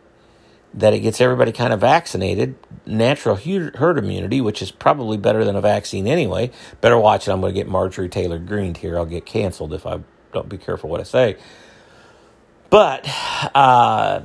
that 0.75 0.93
it 0.93 1.01
gets 1.01 1.21
everybody 1.21 1.53
kind 1.53 1.73
of 1.73 1.81
vaccinated. 1.81 2.57
Natural 2.85 3.37
herd 3.37 3.99
immunity 3.99 4.41
which 4.41 4.61
is 4.61 4.71
probably 4.71 5.17
better 5.17 5.45
than 5.45 5.57
a 5.57 5.61
vaccine 5.61 6.07
anyway. 6.07 6.51
Better 6.81 6.99
watch 6.99 7.29
it. 7.29 7.33
I'm 7.33 7.41
going 7.41 7.55
to 7.55 7.59
get 7.59 7.69
marjorie 7.69 8.09
taylor 8.09 8.39
Greene 8.39 8.75
here. 8.75 8.97
I'll 8.97 9.07
get 9.07 9.25
canceled 9.25 9.73
if 9.73 9.87
i 9.87 10.01
don't 10.33 10.49
be 10.49 10.59
careful 10.59 10.91
what 10.91 11.01
i 11.01 11.05
say. 11.05 11.37
But 12.71 13.09
uh, 13.55 14.23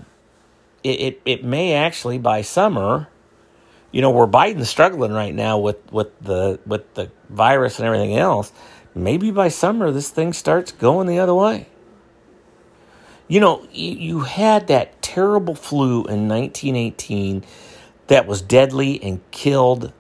it, 0.84 0.90
it, 1.00 1.22
it 1.26 1.44
may 1.44 1.74
actually 1.74 2.18
by 2.18 2.42
summer, 2.42 3.08
you 3.92 4.02
know, 4.02 4.10
where 4.10 4.26
Biden's 4.26 4.70
struggling 4.70 5.12
right 5.12 5.34
now 5.36 5.60
with, 5.60 5.92
with 5.92 6.20
the 6.20 6.60
with 6.66 6.94
the 6.96 7.12
virus 7.30 7.78
and 7.78 7.86
everything 7.86 8.16
else. 8.16 8.52
Maybe 8.96 9.32
by 9.32 9.50
summer 9.50 9.92
this 9.92 10.10
thing 10.10 10.34
starts 10.34 10.72
going 10.72 11.08
the 11.08 11.20
other 11.20 11.36
way. 11.36 11.68
You 13.28 13.40
know, 13.40 13.68
you, 13.72 14.22
had 14.22 14.68
that 14.68 15.02
terrible 15.04 15.54
flu 15.54 16.06
in 16.06 16.28
1918 16.28 17.44
that 18.08 18.26
was 18.26 18.42
deadly 18.42 19.02
and 19.04 19.22
killed 19.30 19.94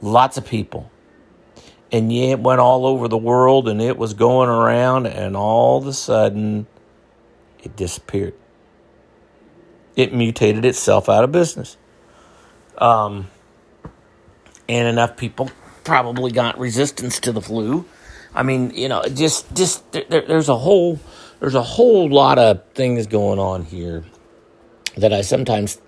lots 0.00 0.38
of 0.38 0.46
people. 0.46 0.90
And 1.90 2.12
yeah, 2.12 2.32
it 2.32 2.40
went 2.40 2.60
all 2.60 2.86
over 2.86 3.08
the 3.08 3.16
world 3.16 3.68
and 3.68 3.82
it 3.82 3.98
was 3.98 4.14
going 4.14 4.48
around, 4.48 5.06
and 5.06 5.36
all 5.36 5.78
of 5.78 5.86
a 5.86 5.92
sudden 5.92 6.68
it 7.62 7.74
disappeared 7.74 8.34
it 9.96 10.12
mutated 10.12 10.64
itself 10.64 11.08
out 11.08 11.24
of 11.24 11.32
business. 11.32 11.76
Um, 12.78 13.28
and 14.68 14.86
enough 14.86 15.16
people 15.16 15.50
probably 15.82 16.30
got 16.30 16.58
resistance 16.58 17.18
to 17.20 17.32
the 17.32 17.40
flu. 17.40 17.86
I 18.36 18.42
mean, 18.42 18.70
you 18.74 18.88
know, 18.88 19.02
just 19.02 19.52
just 19.54 19.90
there, 19.92 20.04
there's 20.04 20.50
a 20.50 20.56
whole 20.56 21.00
there's 21.40 21.54
a 21.54 21.62
whole 21.62 22.08
lot 22.08 22.38
of 22.38 22.62
things 22.74 23.06
going 23.06 23.38
on 23.38 23.64
here 23.64 24.04
that 24.96 25.12
I 25.12 25.22
sometimes 25.22 25.80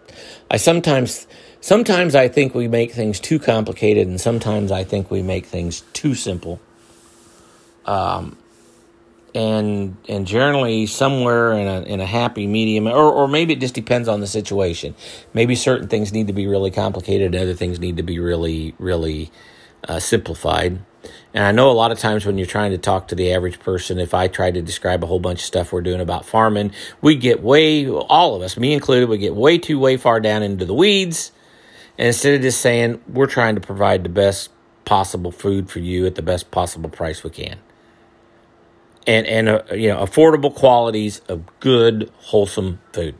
I 0.50 0.56
sometimes 0.56 1.26
sometimes 1.60 2.14
I 2.14 2.28
think 2.28 2.54
we 2.54 2.66
make 2.66 2.92
things 2.92 3.20
too 3.20 3.38
complicated, 3.38 4.08
and 4.08 4.18
sometimes 4.18 4.72
I 4.72 4.82
think 4.82 5.10
we 5.10 5.22
make 5.22 5.44
things 5.44 5.82
too 5.92 6.14
simple. 6.14 6.58
Um, 7.84 8.38
and 9.34 9.96
and 10.08 10.26
generally 10.26 10.86
somewhere 10.86 11.52
in 11.52 11.66
a 11.66 11.82
in 11.82 12.00
a 12.00 12.06
happy 12.06 12.46
medium 12.46 12.86
or 12.86 13.12
or 13.12 13.28
maybe 13.28 13.52
it 13.52 13.60
just 13.60 13.74
depends 13.74 14.08
on 14.08 14.20
the 14.20 14.26
situation 14.26 14.94
maybe 15.34 15.54
certain 15.54 15.86
things 15.86 16.12
need 16.12 16.26
to 16.26 16.32
be 16.32 16.46
really 16.46 16.70
complicated 16.70 17.34
and 17.34 17.42
other 17.42 17.54
things 17.54 17.78
need 17.78 17.98
to 17.98 18.02
be 18.02 18.18
really 18.18 18.74
really 18.78 19.30
uh, 19.86 19.98
simplified 20.00 20.80
and 21.34 21.44
I 21.44 21.52
know 21.52 21.70
a 21.70 21.72
lot 21.72 21.92
of 21.92 21.98
times 21.98 22.26
when 22.26 22.38
you're 22.38 22.46
trying 22.46 22.72
to 22.72 22.78
talk 22.78 23.08
to 23.08 23.14
the 23.14 23.32
average 23.32 23.60
person, 23.60 23.98
if 23.98 24.14
I 24.14 24.28
try 24.28 24.50
to 24.50 24.62
describe 24.62 25.04
a 25.04 25.06
whole 25.06 25.20
bunch 25.20 25.40
of 25.40 25.44
stuff 25.44 25.72
we're 25.72 25.80
doing 25.80 26.00
about 26.00 26.24
farming, 26.24 26.72
we 27.00 27.14
get 27.14 27.42
way, 27.42 27.88
all 27.88 28.34
of 28.34 28.42
us, 28.42 28.56
me 28.56 28.72
included, 28.72 29.08
we 29.08 29.18
get 29.18 29.34
way 29.34 29.58
too, 29.58 29.78
way 29.78 29.96
far 29.96 30.20
down 30.20 30.42
into 30.42 30.64
the 30.64 30.74
weeds. 30.74 31.32
And 31.96 32.08
instead 32.08 32.34
of 32.34 32.42
just 32.42 32.60
saying, 32.60 33.00
we're 33.08 33.26
trying 33.26 33.54
to 33.54 33.60
provide 33.60 34.04
the 34.04 34.08
best 34.08 34.50
possible 34.84 35.30
food 35.30 35.70
for 35.70 35.80
you 35.80 36.06
at 36.06 36.14
the 36.14 36.22
best 36.22 36.50
possible 36.50 36.90
price 36.90 37.22
we 37.22 37.30
can 37.30 37.58
and 39.08 39.26
and 39.26 39.48
uh, 39.48 39.62
you 39.72 39.88
know 39.88 40.04
affordable 40.04 40.54
qualities 40.54 41.20
of 41.28 41.42
good 41.58 42.12
wholesome 42.18 42.80
food. 42.92 43.16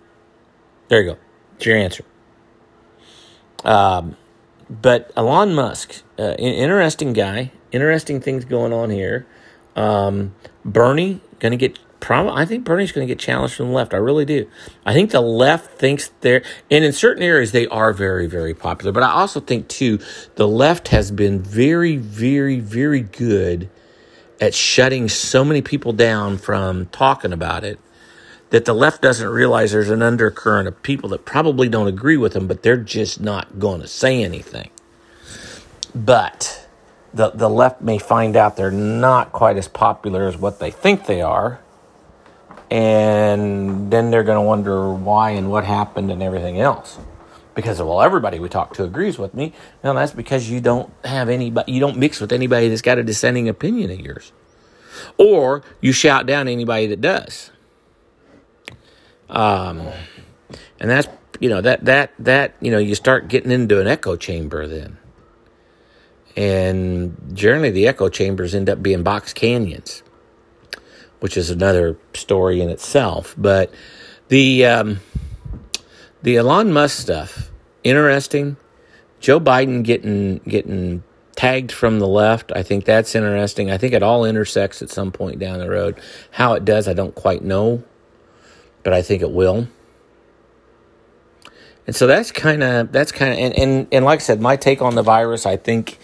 There 0.89 1.01
you 1.03 1.13
go. 1.13 1.19
That's 1.53 1.67
your 1.67 1.77
answer. 1.77 2.05
Um, 3.65 4.17
but 4.71 5.11
Elon 5.17 5.55
Musk, 5.55 6.03
uh, 6.19 6.35
interesting 6.35 7.15
guy, 7.15 7.53
interesting 7.73 8.21
things 8.21 8.45
going 8.45 8.73
on 8.73 8.91
here. 8.91 9.27
Um, 9.77 10.35
Bernie 10.65 11.21
going 11.41 11.53
to 11.53 11.59
get. 11.59 11.79
Prom- 12.01 12.29
I 12.29 12.45
think 12.47 12.65
Bernie's 12.65 12.93
going 12.93 13.07
to 13.07 13.13
get 13.13 13.19
challenged 13.19 13.55
from 13.55 13.69
the 13.69 13.73
left. 13.73 13.93
I 13.93 13.97
really 13.97 14.25
do. 14.25 14.49
I 14.87 14.95
think 14.95 15.11
the 15.11 15.21
left 15.21 15.79
thinks 15.79 16.13
they're, 16.21 16.45
and 16.71 16.85
in 16.85 16.93
certain 16.93 17.25
areas 17.25 17.51
they 17.51 17.67
are 17.67 17.93
very, 17.93 18.29
very 18.29 18.55
popular. 18.55 18.93
But 18.93 19.03
I 19.03 19.11
also 19.11 19.41
think 19.41 19.67
too, 19.67 19.99
the 20.37 20.47
left 20.47 20.89
has 20.89 21.11
been 21.11 21.43
very, 21.43 21.97
very, 21.97 22.61
very 22.61 23.01
good 23.01 23.69
at 24.41 24.55
shutting 24.55 25.09
so 25.09 25.45
many 25.45 25.61
people 25.61 25.93
down 25.93 26.39
from 26.39 26.87
talking 26.87 27.33
about 27.33 27.65
it 27.65 27.81
that 28.51 28.65
the 28.65 28.75
left 28.75 29.03
doesn't 29.03 29.29
realize 29.29 29.73
there's 29.73 29.91
an 29.91 30.03
undercurrent 30.03 30.69
of 30.69 30.83
people 30.83 31.11
that 31.11 31.25
probably 31.25 31.69
don't 31.69 31.87
agree 31.87 32.17
with 32.17 32.33
them, 32.33 32.47
but 32.47 32.63
they're 32.63 32.77
just 32.77 33.21
not 33.21 33.59
going 33.59 33.81
to 33.81 33.89
say 33.89 34.23
anything. 34.23 34.71
But 35.95 36.68
the, 37.13 37.31
the 37.31 37.49
left 37.49 37.81
may 37.81 37.99
find 37.99 38.37
out 38.37 38.57
they're 38.57 38.71
not 38.71 39.33
quite 39.33 39.57
as 39.57 39.69
popular 39.69 40.29
as 40.29 40.37
what 40.37 40.59
they 40.59 40.71
think 40.71 41.07
they 41.07 41.23
are. 41.23 41.61
And 42.71 43.91
then 43.91 44.11
they're 44.11 44.25
going 44.25 44.37
to 44.37 44.43
wonder 44.43 44.93
why 44.93 45.31
and 45.31 45.51
what 45.51 45.65
happened 45.65 46.11
and 46.11 46.23
everything 46.23 46.61
else. 46.61 46.99
Because 47.55 47.81
well 47.81 48.03
everybody 48.03 48.39
we 48.39 48.49
talk 48.49 48.75
to 48.75 48.85
agrees 48.85 49.19
with 49.19 49.35
me. 49.35 49.53
Well 49.83 49.95
that's 49.95 50.13
because 50.13 50.49
you 50.49 50.61
don't 50.61 50.93
have 51.05 51.29
anybody 51.29 51.73
you 51.73 51.81
don't 51.81 51.97
mix 51.97 52.21
with 52.21 52.31
anybody 52.31 52.69
that's 52.69 52.83
got 52.83 52.99
a 52.99 53.03
dissenting 53.03 53.49
opinion 53.49 53.91
of 53.91 53.99
yours. 53.99 54.31
Or 55.17 55.65
you 55.81 55.91
shout 55.91 56.27
down 56.27 56.47
anybody 56.47 56.87
that 56.87 57.01
does. 57.01 57.51
Um 59.29 59.89
and 60.79 60.89
that's 60.89 61.09
you 61.41 61.49
know 61.49 61.61
that 61.61 61.85
that 61.85 62.13
that 62.19 62.55
you 62.61 62.71
know 62.71 62.79
you 62.79 62.95
start 62.95 63.29
getting 63.29 63.51
into 63.51 63.81
an 63.81 63.89
echo 63.89 64.15
chamber 64.15 64.69
then 64.69 64.98
and 66.39 67.15
generally 67.35 67.71
the 67.71 67.87
echo 67.87 68.09
chambers 68.09 68.55
end 68.55 68.71
up 68.71 68.83
being 68.83 69.03
box 69.03 69.33
canyons 69.33 70.03
which 71.21 71.37
is 71.37 71.51
another 71.51 71.99
story 72.15 72.61
in 72.61 72.71
itself 72.71 73.35
but 73.37 73.73
the 74.29 74.65
um 74.65 75.01
the 76.23 76.37
Elon 76.37 76.73
Musk 76.73 76.99
stuff, 76.99 77.51
interesting. 77.85 78.57
Joe 79.21 79.41
Biden 79.41 79.83
getting 79.83 80.39
getting 80.39 81.03
tagged 81.37 81.71
from 81.71 82.01
the 82.01 82.09
left, 82.09 82.51
I 82.55 82.63
think 82.63 82.85
that's 82.85 83.15
interesting. 83.15 83.71
I 83.71 83.79
think 83.79 83.93
it 83.95 84.03
all 84.03 84.25
intersects 84.25 84.83
at 84.83 84.91
some 84.91 85.13
point 85.13 85.39
down 85.39 85.59
the 85.61 85.71
road. 85.71 86.01
How 86.33 86.55
it 86.55 86.65
does, 86.65 86.89
I 86.89 86.93
don't 86.93 87.15
quite 87.15 87.43
know, 87.43 87.85
but 88.83 88.93
I 88.93 89.03
think 89.03 89.23
it 89.23 89.31
will. 89.31 89.69
And 91.89 91.97
so 91.97 92.07
that's 92.07 92.33
kind 92.33 92.63
of 92.63 92.93
that's 92.93 93.13
kind 93.13 93.33
of 93.33 93.39
and, 93.39 93.59
and 93.59 93.89
and 93.91 94.05
like 94.05 94.21
I 94.21 94.23
said, 94.23 94.43
my 94.43 94.57
take 94.57 94.83
on 94.83 94.95
the 94.95 95.03
virus, 95.03 95.47
I 95.47 95.57
think, 95.57 95.99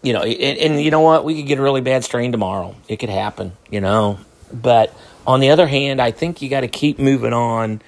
you 0.00 0.12
know, 0.12 0.22
and, 0.22 0.56
and 0.56 0.80
you 0.80 0.92
know 0.92 1.00
what, 1.00 1.24
we 1.24 1.34
could 1.34 1.48
get 1.48 1.58
a 1.58 1.62
really 1.62 1.80
bad 1.80 2.04
strain 2.04 2.30
tomorrow. 2.30 2.76
It 2.86 2.98
could 2.98 3.08
happen, 3.08 3.56
you 3.68 3.80
know. 3.80 4.20
But 4.52 4.94
on 5.26 5.40
the 5.40 5.50
other 5.50 5.66
hand, 5.66 6.00
I 6.00 6.12
think 6.12 6.42
you 6.42 6.48
got 6.48 6.60
to 6.60 6.68
keep 6.68 7.00
moving 7.00 7.32
on 7.32 7.82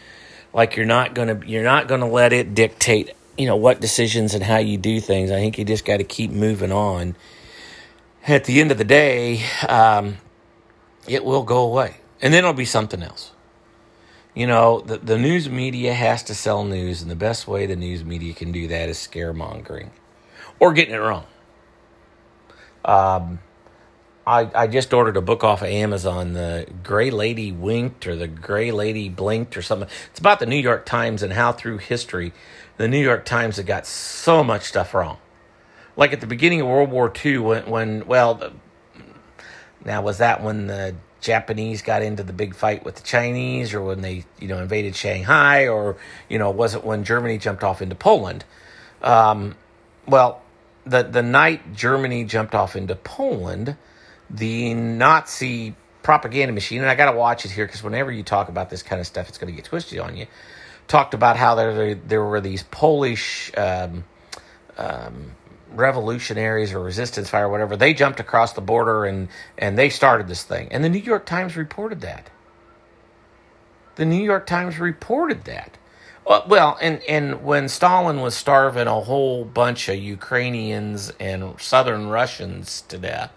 like 0.52 0.74
you're 0.74 0.84
not 0.84 1.14
gonna 1.14 1.40
you're 1.46 1.62
not 1.62 1.86
gonna 1.86 2.08
let 2.08 2.32
it 2.32 2.56
dictate 2.56 3.12
you 3.36 3.46
know 3.46 3.54
what 3.54 3.80
decisions 3.80 4.34
and 4.34 4.42
how 4.42 4.58
you 4.58 4.76
do 4.76 4.98
things. 4.98 5.30
I 5.30 5.36
think 5.36 5.58
you 5.58 5.64
just 5.64 5.84
got 5.84 5.98
to 5.98 6.04
keep 6.04 6.32
moving 6.32 6.72
on. 6.72 7.14
At 8.26 8.46
the 8.46 8.60
end 8.60 8.72
of 8.72 8.78
the 8.78 8.84
day, 8.84 9.44
um, 9.68 10.16
it 11.06 11.24
will 11.24 11.44
go 11.44 11.58
away, 11.58 11.98
and 12.20 12.34
then 12.34 12.40
it'll 12.40 12.52
be 12.52 12.64
something 12.64 13.00
else. 13.00 13.30
You 14.38 14.46
know, 14.46 14.78
the 14.78 14.98
the 14.98 15.18
news 15.18 15.50
media 15.50 15.92
has 15.92 16.22
to 16.22 16.34
sell 16.34 16.62
news, 16.62 17.02
and 17.02 17.10
the 17.10 17.16
best 17.16 17.48
way 17.48 17.66
the 17.66 17.74
news 17.74 18.04
media 18.04 18.32
can 18.32 18.52
do 18.52 18.68
that 18.68 18.88
is 18.88 18.96
scaremongering 18.96 19.90
or 20.60 20.72
getting 20.72 20.94
it 20.94 20.98
wrong. 20.98 21.26
Um, 22.84 23.40
I, 24.24 24.48
I 24.54 24.66
just 24.68 24.94
ordered 24.94 25.16
a 25.16 25.20
book 25.20 25.42
off 25.42 25.62
of 25.62 25.66
Amazon, 25.66 26.34
The 26.34 26.68
Gray 26.84 27.10
Lady 27.10 27.50
Winked 27.50 28.06
or 28.06 28.14
The 28.14 28.28
Gray 28.28 28.70
Lady 28.70 29.08
Blinked 29.08 29.56
or 29.56 29.62
something. 29.62 29.88
It's 30.08 30.20
about 30.20 30.38
the 30.38 30.46
New 30.46 30.54
York 30.54 30.86
Times 30.86 31.24
and 31.24 31.32
how 31.32 31.50
through 31.50 31.78
history 31.78 32.32
the 32.76 32.86
New 32.86 33.02
York 33.02 33.24
Times 33.24 33.56
had 33.56 33.66
got 33.66 33.86
so 33.86 34.44
much 34.44 34.62
stuff 34.62 34.94
wrong. 34.94 35.18
Like 35.96 36.12
at 36.12 36.20
the 36.20 36.28
beginning 36.28 36.60
of 36.60 36.68
World 36.68 36.92
War 36.92 37.12
II, 37.24 37.38
when, 37.38 37.66
when 37.68 38.06
well, 38.06 38.52
now 39.84 40.00
was 40.00 40.18
that 40.18 40.44
when 40.44 40.68
the 40.68 40.94
Japanese 41.20 41.82
got 41.82 42.02
into 42.02 42.22
the 42.22 42.32
big 42.32 42.54
fight 42.54 42.84
with 42.84 42.96
the 42.96 43.02
Chinese 43.02 43.74
or 43.74 43.82
when 43.82 44.00
they, 44.02 44.24
you 44.38 44.48
know, 44.48 44.58
invaded 44.58 44.94
Shanghai 44.94 45.68
or, 45.68 45.96
you 46.28 46.38
know, 46.38 46.50
was 46.50 46.74
it 46.74 46.84
when 46.84 47.04
Germany 47.04 47.38
jumped 47.38 47.64
off 47.64 47.82
into 47.82 47.94
Poland? 47.94 48.44
Um, 49.02 49.56
well, 50.06 50.42
the, 50.86 51.02
the 51.02 51.22
night 51.22 51.74
Germany 51.74 52.24
jumped 52.24 52.54
off 52.54 52.76
into 52.76 52.94
Poland, 52.94 53.76
the 54.30 54.74
Nazi 54.74 55.74
propaganda 56.02 56.52
machine, 56.52 56.80
and 56.80 56.88
I 56.88 56.94
got 56.94 57.10
to 57.10 57.16
watch 57.16 57.44
it 57.44 57.50
here 57.50 57.66
because 57.66 57.82
whenever 57.82 58.10
you 58.10 58.22
talk 58.22 58.48
about 58.48 58.70
this 58.70 58.82
kind 58.82 59.00
of 59.00 59.06
stuff, 59.06 59.28
it's 59.28 59.38
going 59.38 59.52
to 59.52 59.56
get 59.56 59.66
twisted 59.66 59.98
on 59.98 60.16
you. 60.16 60.26
Talked 60.86 61.12
about 61.12 61.36
how 61.36 61.54
there 61.54 61.94
there 61.94 62.24
were 62.24 62.40
these 62.40 62.62
Polish 62.62 63.52
um, 63.58 64.04
um, 64.78 65.32
revolutionaries 65.72 66.72
or 66.72 66.80
resistance 66.80 67.30
fire, 67.30 67.48
whatever. 67.48 67.76
They 67.76 67.94
jumped 67.94 68.20
across 68.20 68.52
the 68.52 68.60
border 68.60 69.04
and 69.04 69.28
and 69.56 69.78
they 69.78 69.90
started 69.90 70.28
this 70.28 70.42
thing, 70.42 70.68
and 70.70 70.84
the 70.84 70.88
New 70.88 70.98
York 70.98 71.26
Times 71.26 71.56
reported 71.56 72.00
that. 72.02 72.30
The 73.96 74.04
New 74.04 74.22
York 74.22 74.46
Times 74.46 74.78
reported 74.78 75.44
that. 75.44 75.76
Uh, 76.24 76.42
well, 76.46 76.76
and, 76.80 77.02
and 77.08 77.42
when 77.42 77.68
Stalin 77.68 78.20
was 78.20 78.36
starving 78.36 78.86
a 78.86 79.00
whole 79.00 79.44
bunch 79.46 79.88
of 79.88 79.96
Ukrainians 79.96 81.10
and 81.18 81.58
southern 81.58 82.08
Russians 82.08 82.82
to 82.82 82.98
death, 82.98 83.32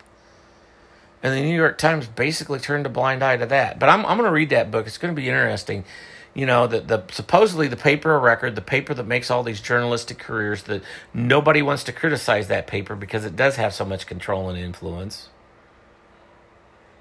and 1.24 1.34
the 1.34 1.41
New 1.41 1.56
York 1.56 1.78
Times 1.78 2.06
basically 2.08 2.60
turned 2.60 2.86
a 2.86 2.89
blind 2.89 3.24
eye 3.24 3.38
to 3.38 3.46
that. 3.46 3.80
But 3.80 3.89
I'm, 3.89 4.06
I'm 4.06 4.17
going 4.17 4.28
to 4.28 4.34
read 4.34 4.50
that 4.50 4.72
book. 4.72 4.88
It's 4.88 4.98
going 4.98 5.15
to 5.15 5.20
be 5.20 5.30
interesting. 5.30 5.86
You 6.34 6.46
know, 6.46 6.65
the, 6.65 6.80
the 6.80 7.04
supposedly 7.12 7.67
the 7.67 7.76
paper 7.76 8.15
of 8.15 8.24
record, 8.24 8.56
the 8.56 8.62
paper 8.62 8.94
that 8.94 9.06
makes 9.06 9.30
all 9.30 9.44
these 9.44 9.60
journalistic 9.60 10.17
careers, 10.17 10.63
that 10.63 10.82
nobody 11.13 11.62
wants 11.62 11.84
to 11.86 11.91
criticize 11.91 12.48
that 12.48 12.67
paper 12.67 12.96
because 12.96 13.26
it 13.26 13.36
does 13.36 13.58
have 13.58 13.74
so 13.74 13.84
much 13.84 14.08
control 14.08 14.50
and 14.50 14.58
influence. 14.58 15.30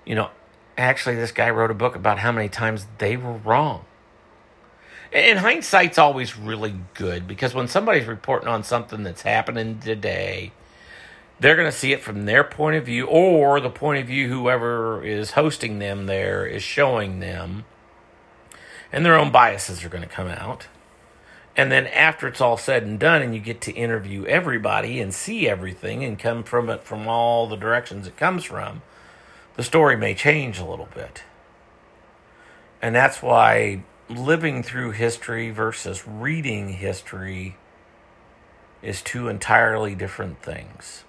You 0.05 0.17
know, 0.17 0.31
actually, 0.77 1.15
this 1.15 1.31
guy 1.31 1.49
wrote 1.51 1.71
a 1.71 1.75
book 1.75 1.95
about 1.95 2.19
how 2.19 2.33
many 2.33 2.49
times 2.49 2.87
they 2.99 3.17
were 3.17 3.35
wrong. 3.35 3.85
And 5.13 5.41
hindsight's 5.41 5.99
always 5.99 6.37
really 6.37 6.75
good 6.95 7.27
because 7.27 7.53
when 7.53 7.67
somebody's 7.67 8.07
reporting 8.07 8.49
on 8.49 8.63
something 8.63 9.03
that's 9.03 9.23
happening 9.23 9.81
today, 9.81 10.53
they're 11.41 11.57
going 11.57 11.71
to 11.71 11.77
see 11.77 11.93
it 11.93 12.03
from 12.03 12.27
their 12.27 12.45
point 12.45 12.77
of 12.77 12.85
view 12.85 13.07
or 13.07 13.61
the 13.61 13.71
point 13.71 14.01
of 14.01 14.07
view 14.07 14.29
whoever 14.29 15.05
is 15.05 15.33
hosting 15.33 15.79
them 15.79 16.07
there 16.07 16.47
is 16.47 16.63
showing 16.63 17.19
them. 17.19 17.65
And 18.93 19.05
their 19.05 19.17
own 19.17 19.31
biases 19.31 19.85
are 19.85 19.89
going 19.89 20.03
to 20.03 20.09
come 20.09 20.29
out. 20.29 20.67
And 21.57 21.71
then 21.71 21.87
after 21.89 22.29
it's 22.29 22.41
all 22.41 22.57
said 22.57 22.85
and 22.85 22.99
done, 22.99 23.23
and 23.23 23.35
you 23.35 23.41
get 23.41 23.61
to 23.63 23.73
interview 23.73 24.25
everybody 24.25 25.01
and 25.01 25.13
see 25.13 25.49
everything 25.49 26.05
and 26.05 26.19
come 26.19 26.43
from 26.43 26.71
it 26.71 26.85
from 26.85 27.07
all 27.09 27.47
the 27.47 27.57
directions 27.57 28.07
it 28.07 28.17
comes 28.17 28.45
from, 28.45 28.83
the 29.57 29.63
story 29.63 29.97
may 29.97 30.15
change 30.15 30.59
a 30.59 30.65
little 30.65 30.89
bit. 30.95 31.23
And 32.81 32.95
that's 32.95 33.21
why 33.21 33.83
living 34.09 34.63
through 34.63 34.93
history 34.93 35.51
versus 35.51 36.07
reading 36.07 36.71
history 36.71 37.57
is 38.83 39.03
two 39.03 39.29
entirely 39.29 39.95
different 39.95 40.43
things. 40.43 41.05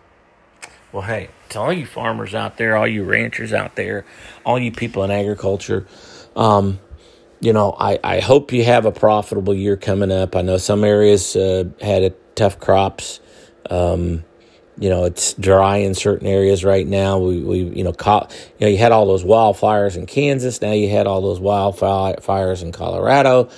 Well, 0.92 1.04
hey, 1.04 1.30
to 1.50 1.60
all 1.60 1.72
you 1.72 1.86
farmers 1.86 2.36
out 2.36 2.58
there, 2.58 2.76
all 2.76 2.88
you 2.88 3.04
ranchers 3.04 3.54
out 3.54 3.76
there, 3.76 4.06
all 4.46 4.60
you 4.60 4.72
people 4.72 5.04
in 5.04 5.12
agriculture, 5.12 5.88
um, 6.36 6.80
you 7.42 7.54
know, 7.54 7.76
I, 7.78 8.00
I 8.04 8.20
hope 8.22 8.54
you 8.54 8.64
have 8.64 8.86
a 8.86 8.92
profitable 8.92 9.56
year 9.56 9.76
coming 9.76 10.12
up. 10.12 10.36
I 10.36 10.44
know 10.44 10.58
some 10.58 10.84
areas 10.84 11.36
uh, 11.36 11.66
had 11.82 12.04
a 12.04 12.12
tough 12.36 12.60
crops. 12.60 13.20
Um, 13.70 14.24
you 14.80 14.90
know, 14.90 15.06
it's 15.06 15.34
dry 15.34 15.78
in 15.78 15.96
certain 15.96 16.28
areas 16.28 16.64
right 16.64 16.88
now. 16.88 17.20
We, 17.20 17.42
we 17.42 17.60
you 17.60 17.84
know, 17.84 17.94
co- 17.94 18.28
you 18.60 18.66
know, 18.66 18.68
you 18.68 18.78
had 18.78 18.92
all 18.92 19.08
those 19.08 19.24
wildfires 19.24 19.98
in 19.98 20.06
Kansas. 20.06 20.62
Now 20.62 20.72
you 20.72 20.90
had 20.90 21.08
all 21.08 21.22
those 21.22 21.40
wildfires 21.40 22.62
in 22.62 22.72
Colorado. 22.72 23.50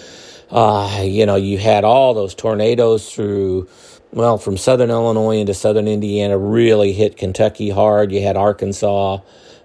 Uh, 0.49 1.01
you 1.03 1.25
know, 1.25 1.35
you 1.35 1.57
had 1.57 1.83
all 1.83 2.13
those 2.13 2.35
tornadoes 2.35 3.13
through, 3.13 3.67
well, 4.11 4.37
from 4.37 4.57
southern 4.57 4.91
Illinois 4.91 5.37
into 5.37 5.53
southern 5.53 5.87
Indiana, 5.87 6.37
really 6.37 6.93
hit 6.93 7.17
Kentucky 7.17 7.69
hard. 7.69 8.11
You 8.11 8.21
had 8.21 8.37
Arkansas, 8.37 9.19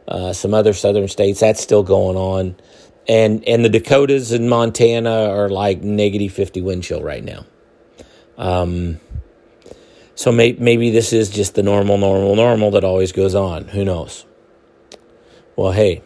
uh, 0.08 0.32
some 0.32 0.54
other 0.54 0.72
southern 0.72 1.08
states. 1.08 1.40
That's 1.40 1.60
still 1.60 1.82
going 1.82 2.16
on. 2.16 2.56
And, 3.08 3.46
and 3.48 3.64
the 3.64 3.70
Dakotas 3.70 4.32
and 4.32 4.50
Montana 4.50 5.30
are 5.30 5.48
like 5.48 5.82
negative 5.82 6.32
50 6.32 6.60
wind 6.60 6.84
chill 6.84 7.02
right 7.02 7.24
now. 7.24 7.46
Um, 8.36 9.00
so 10.14 10.30
may, 10.30 10.52
maybe 10.52 10.90
this 10.90 11.12
is 11.12 11.30
just 11.30 11.54
the 11.54 11.62
normal, 11.62 11.96
normal, 11.96 12.36
normal 12.36 12.70
that 12.72 12.84
always 12.84 13.12
goes 13.12 13.34
on. 13.34 13.68
Who 13.68 13.84
knows? 13.84 14.26
Well, 15.56 15.72
hey, 15.72 16.02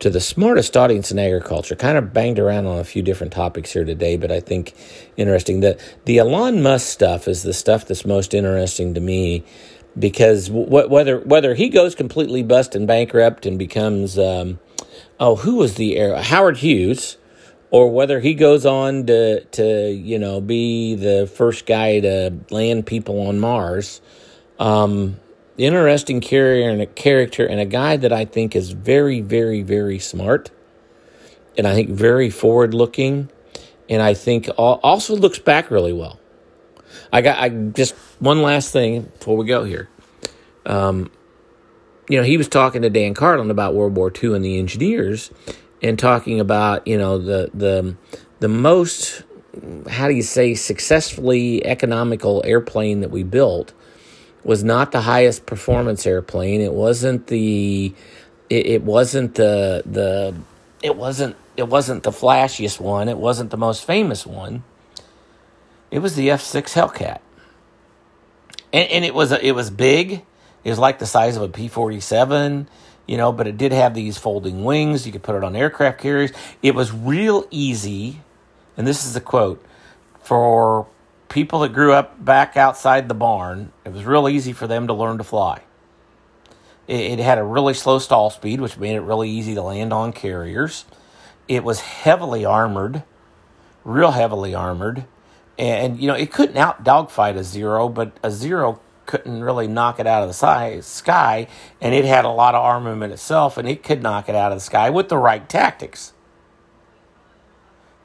to 0.00 0.10
the 0.10 0.20
smartest 0.20 0.76
audience 0.76 1.10
in 1.10 1.18
agriculture, 1.18 1.74
kind 1.74 1.96
of 1.96 2.12
banged 2.12 2.38
around 2.38 2.66
on 2.66 2.78
a 2.78 2.84
few 2.84 3.02
different 3.02 3.32
topics 3.32 3.72
here 3.72 3.84
today, 3.84 4.16
but 4.16 4.30
I 4.30 4.40
think 4.40 4.74
interesting. 5.16 5.60
that 5.60 5.80
the 6.04 6.18
Elon 6.18 6.62
Musk 6.62 6.86
stuff 6.86 7.26
is 7.26 7.42
the 7.42 7.54
stuff 7.54 7.86
that's 7.86 8.04
most 8.04 8.34
interesting 8.34 8.94
to 8.94 9.00
me 9.00 9.44
because 9.98 10.48
wh- 10.48 10.90
whether 10.90 11.20
whether 11.20 11.54
he 11.54 11.68
goes 11.68 11.94
completely 11.94 12.42
bust 12.42 12.74
and 12.74 12.86
bankrupt 12.86 13.46
and 13.46 13.58
becomes 13.58 14.18
um, 14.18 14.58
oh 15.20 15.36
who 15.36 15.56
was 15.56 15.74
the 15.74 15.96
air 15.96 16.20
Howard 16.20 16.58
Hughes 16.58 17.16
or 17.74 17.90
whether 17.90 18.20
he 18.20 18.34
goes 18.34 18.64
on 18.64 19.04
to 19.06 19.40
to 19.46 19.90
you 19.90 20.16
know 20.16 20.40
be 20.40 20.94
the 20.94 21.26
first 21.26 21.66
guy 21.66 21.98
to 21.98 22.32
land 22.50 22.86
people 22.86 23.26
on 23.26 23.40
Mars. 23.40 24.00
Um, 24.60 25.18
interesting 25.56 26.20
carrier 26.20 26.70
and 26.70 26.80
a 26.80 26.86
character 26.86 27.44
and 27.44 27.60
a 27.60 27.64
guy 27.64 27.96
that 27.96 28.12
I 28.12 28.26
think 28.26 28.54
is 28.54 28.70
very 28.70 29.20
very 29.20 29.62
very 29.62 29.98
smart, 29.98 30.52
and 31.58 31.66
I 31.66 31.74
think 31.74 31.90
very 31.90 32.30
forward 32.30 32.74
looking, 32.74 33.28
and 33.88 34.00
I 34.00 34.14
think 34.14 34.48
also 34.56 35.16
looks 35.16 35.40
back 35.40 35.68
really 35.72 35.92
well. 35.92 36.20
I 37.12 37.22
got 37.22 37.38
I 37.38 37.48
just 37.48 37.96
one 38.20 38.40
last 38.40 38.72
thing 38.72 39.02
before 39.18 39.36
we 39.36 39.46
go 39.46 39.64
here. 39.64 39.88
Um, 40.64 41.10
you 42.08 42.18
know, 42.18 42.24
he 42.24 42.36
was 42.36 42.48
talking 42.48 42.82
to 42.82 42.90
Dan 42.90 43.14
Carlin 43.14 43.50
about 43.50 43.74
World 43.74 43.96
War 43.96 44.12
II 44.22 44.34
and 44.34 44.44
the 44.44 44.58
engineers, 44.58 45.30
and 45.82 45.98
talking 45.98 46.40
about 46.40 46.86
you 46.86 46.98
know 46.98 47.18
the 47.18 47.50
the 47.54 47.96
the 48.40 48.48
most 48.48 49.22
how 49.88 50.08
do 50.08 50.14
you 50.14 50.22
say 50.22 50.54
successfully 50.54 51.64
economical 51.64 52.42
airplane 52.44 53.00
that 53.00 53.10
we 53.10 53.22
built 53.22 53.72
was 54.42 54.62
not 54.62 54.92
the 54.92 55.02
highest 55.02 55.46
performance 55.46 56.06
airplane. 56.06 56.60
It 56.60 56.72
wasn't 56.72 57.28
the 57.28 57.94
it, 58.50 58.66
it 58.66 58.82
wasn't 58.82 59.34
the 59.36 59.82
the 59.86 60.34
it 60.82 60.96
wasn't 60.96 61.36
it 61.56 61.68
wasn't 61.68 62.02
the 62.02 62.10
flashiest 62.10 62.80
one. 62.80 63.08
It 63.08 63.18
wasn't 63.18 63.50
the 63.50 63.56
most 63.56 63.84
famous 63.86 64.26
one. 64.26 64.64
It 65.90 66.00
was 66.00 66.16
the 66.16 66.30
F 66.30 66.42
six 66.42 66.74
Hellcat, 66.74 67.20
and, 68.72 68.90
and 68.90 69.04
it 69.04 69.14
was 69.14 69.32
a, 69.32 69.44
it 69.44 69.52
was 69.52 69.70
big. 69.70 70.24
Was 70.64 70.78
like 70.78 70.98
the 70.98 71.06
size 71.06 71.36
of 71.36 71.42
a 71.42 71.48
P 71.48 71.68
forty 71.68 72.00
seven 72.00 72.68
you 73.06 73.16
know, 73.16 73.32
but 73.32 73.46
it 73.46 73.56
did 73.56 73.72
have 73.72 73.94
these 73.94 74.16
folding 74.16 74.64
wings. 74.64 75.06
You 75.06 75.12
could 75.12 75.22
put 75.22 75.36
it 75.36 75.44
on 75.44 75.54
aircraft 75.54 76.00
carriers. 76.00 76.32
It 76.62 76.74
was 76.74 76.92
real 76.92 77.46
easy, 77.50 78.20
and 78.76 78.86
this 78.86 79.04
is 79.04 79.14
the 79.14 79.20
quote 79.20 79.64
for 80.22 80.86
people 81.28 81.60
that 81.60 81.72
grew 81.72 81.92
up 81.92 82.22
back 82.24 82.56
outside 82.56 83.08
the 83.08 83.14
barn. 83.14 83.72
It 83.84 83.92
was 83.92 84.04
real 84.04 84.28
easy 84.28 84.52
for 84.52 84.66
them 84.66 84.86
to 84.86 84.94
learn 84.94 85.18
to 85.18 85.24
fly. 85.24 85.62
It, 86.86 87.12
it 87.12 87.18
had 87.18 87.38
a 87.38 87.44
really 87.44 87.74
slow 87.74 87.98
stall 87.98 88.30
speed, 88.30 88.60
which 88.60 88.78
made 88.78 88.94
it 88.94 89.00
really 89.00 89.28
easy 89.28 89.54
to 89.54 89.62
land 89.62 89.92
on 89.92 90.12
carriers. 90.12 90.84
It 91.46 91.62
was 91.62 91.80
heavily 91.80 92.44
armored, 92.44 93.02
real 93.84 94.12
heavily 94.12 94.54
armored. 94.54 95.04
And, 95.58 96.00
you 96.00 96.08
know, 96.08 96.14
it 96.14 96.32
couldn't 96.32 96.56
out 96.56 96.82
dogfight 96.82 97.36
a 97.36 97.44
zero, 97.44 97.88
but 97.88 98.16
a 98.22 98.30
zero 98.30 98.80
couldn't 99.06 99.42
really 99.42 99.66
knock 99.66 100.00
it 100.00 100.06
out 100.06 100.22
of 100.22 100.28
the 100.28 100.82
sky, 100.82 101.48
and 101.80 101.94
it 101.94 102.04
had 102.04 102.24
a 102.24 102.30
lot 102.30 102.54
of 102.54 102.62
armament 102.62 103.12
itself, 103.12 103.56
and 103.56 103.68
it 103.68 103.82
could 103.82 104.02
knock 104.02 104.28
it 104.28 104.34
out 104.34 104.52
of 104.52 104.58
the 104.58 104.64
sky 104.64 104.90
with 104.90 105.08
the 105.08 105.18
right 105.18 105.48
tactics. 105.48 106.12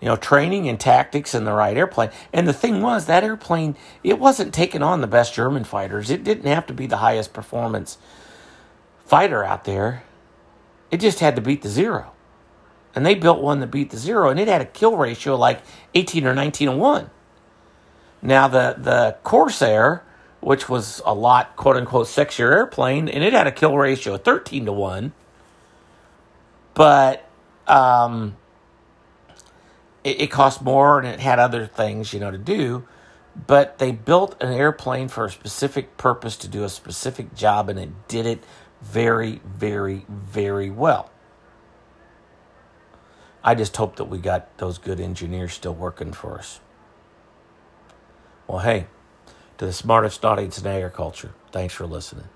You 0.02 0.08
know, 0.08 0.16
training 0.16 0.70
and 0.70 0.80
tactics 0.80 1.34
and 1.34 1.46
the 1.46 1.54
right 1.54 1.76
airplane. 1.76 2.10
And 2.32 2.48
the 2.48 2.54
thing 2.54 2.82
was, 2.82 3.06
that 3.06 3.24
airplane, 3.24 3.76
it 4.02 4.18
wasn't 4.18 4.54
taking 4.54 4.82
on 4.82 5.02
the 5.02 5.08
best 5.08 5.34
German 5.34 5.66
fighters. 5.66 6.10
It 6.10 6.24
didn't 6.24 6.46
have 6.46 6.66
to 6.68 6.74
be 6.74 6.88
the 6.88 6.98
highest 6.98 7.34
performance 7.34 7.98
fighter 9.06 9.44
out 9.44 9.66
there. 9.66 10.04
It 10.90 11.02
just 11.02 11.20
had 11.20 11.36
to 11.36 11.42
beat 11.42 11.64
the 11.64 11.70
zero. 11.70 12.14
And 12.96 13.06
they 13.06 13.14
built 13.14 13.42
one 13.42 13.60
that 13.60 13.68
beat 13.68 13.92
the 13.92 13.98
zero, 13.98 14.30
and 14.30 14.40
it 14.40 14.48
had 14.48 14.62
a 14.62 14.66
kill 14.66 14.96
ratio 14.96 15.36
like 15.36 15.62
18 15.94 16.26
or 16.26 16.34
19 16.34 16.70
to 16.70 16.76
1. 16.76 17.10
Now, 18.22 18.48
the, 18.48 18.76
the 18.78 19.18
Corsair 19.24 20.04
which 20.42 20.70
was 20.70 21.02
a 21.06 21.14
lot, 21.14 21.56
quote 21.56 21.76
unquote, 21.76 22.08
sexier 22.08 22.52
airplane, 22.52 23.10
and 23.10 23.24
it 23.24 23.34
had 23.34 23.48
a 23.48 23.52
kill 23.52 23.78
ratio 23.78 24.16
of 24.16 24.24
13 24.24 24.66
to 24.66 24.72
1. 24.72 25.14
But 26.74 27.28
um, 27.68 28.38
it, 30.04 30.22
it 30.22 30.28
cost 30.32 30.62
more 30.62 31.00
and 31.00 31.08
it 31.08 31.20
had 31.20 31.40
other 31.40 31.66
things, 31.66 32.14
you 32.14 32.20
know, 32.20 32.32
to 32.32 32.38
do. 32.38 32.88
But 33.48 33.78
they 33.80 33.92
built 33.92 34.42
an 34.42 34.52
airplane 34.52 35.08
for 35.08 35.26
a 35.26 35.32
specific 35.32 35.98
purpose 35.98 36.36
to 36.38 36.48
do 36.48 36.64
a 36.64 36.70
specific 36.70 37.36
job, 37.36 37.70
and 37.70 37.80
it 37.80 38.08
did 38.08 38.26
it 38.26 38.44
very, 38.82 39.42
very, 39.46 40.06
very 40.10 40.70
well. 40.70 41.12
I 43.44 43.56
just 43.56 43.78
hope 43.78 43.96
that 43.98 44.06
we 44.06 44.18
got 44.18 44.58
those 44.58 44.78
good 44.78 45.00
engineers 45.00 45.54
still 45.54 45.74
working 45.74 46.12
for 46.12 46.38
us. 46.38 46.60
Well, 48.48 48.60
hey, 48.60 48.88
to 49.60 49.66
the 49.66 49.74
smartest 49.74 50.26
audience 50.26 50.58
in 50.60 50.66
agriculture. 50.68 51.32
Thanks 51.52 51.74
for 51.74 51.86
listening. 51.86 52.30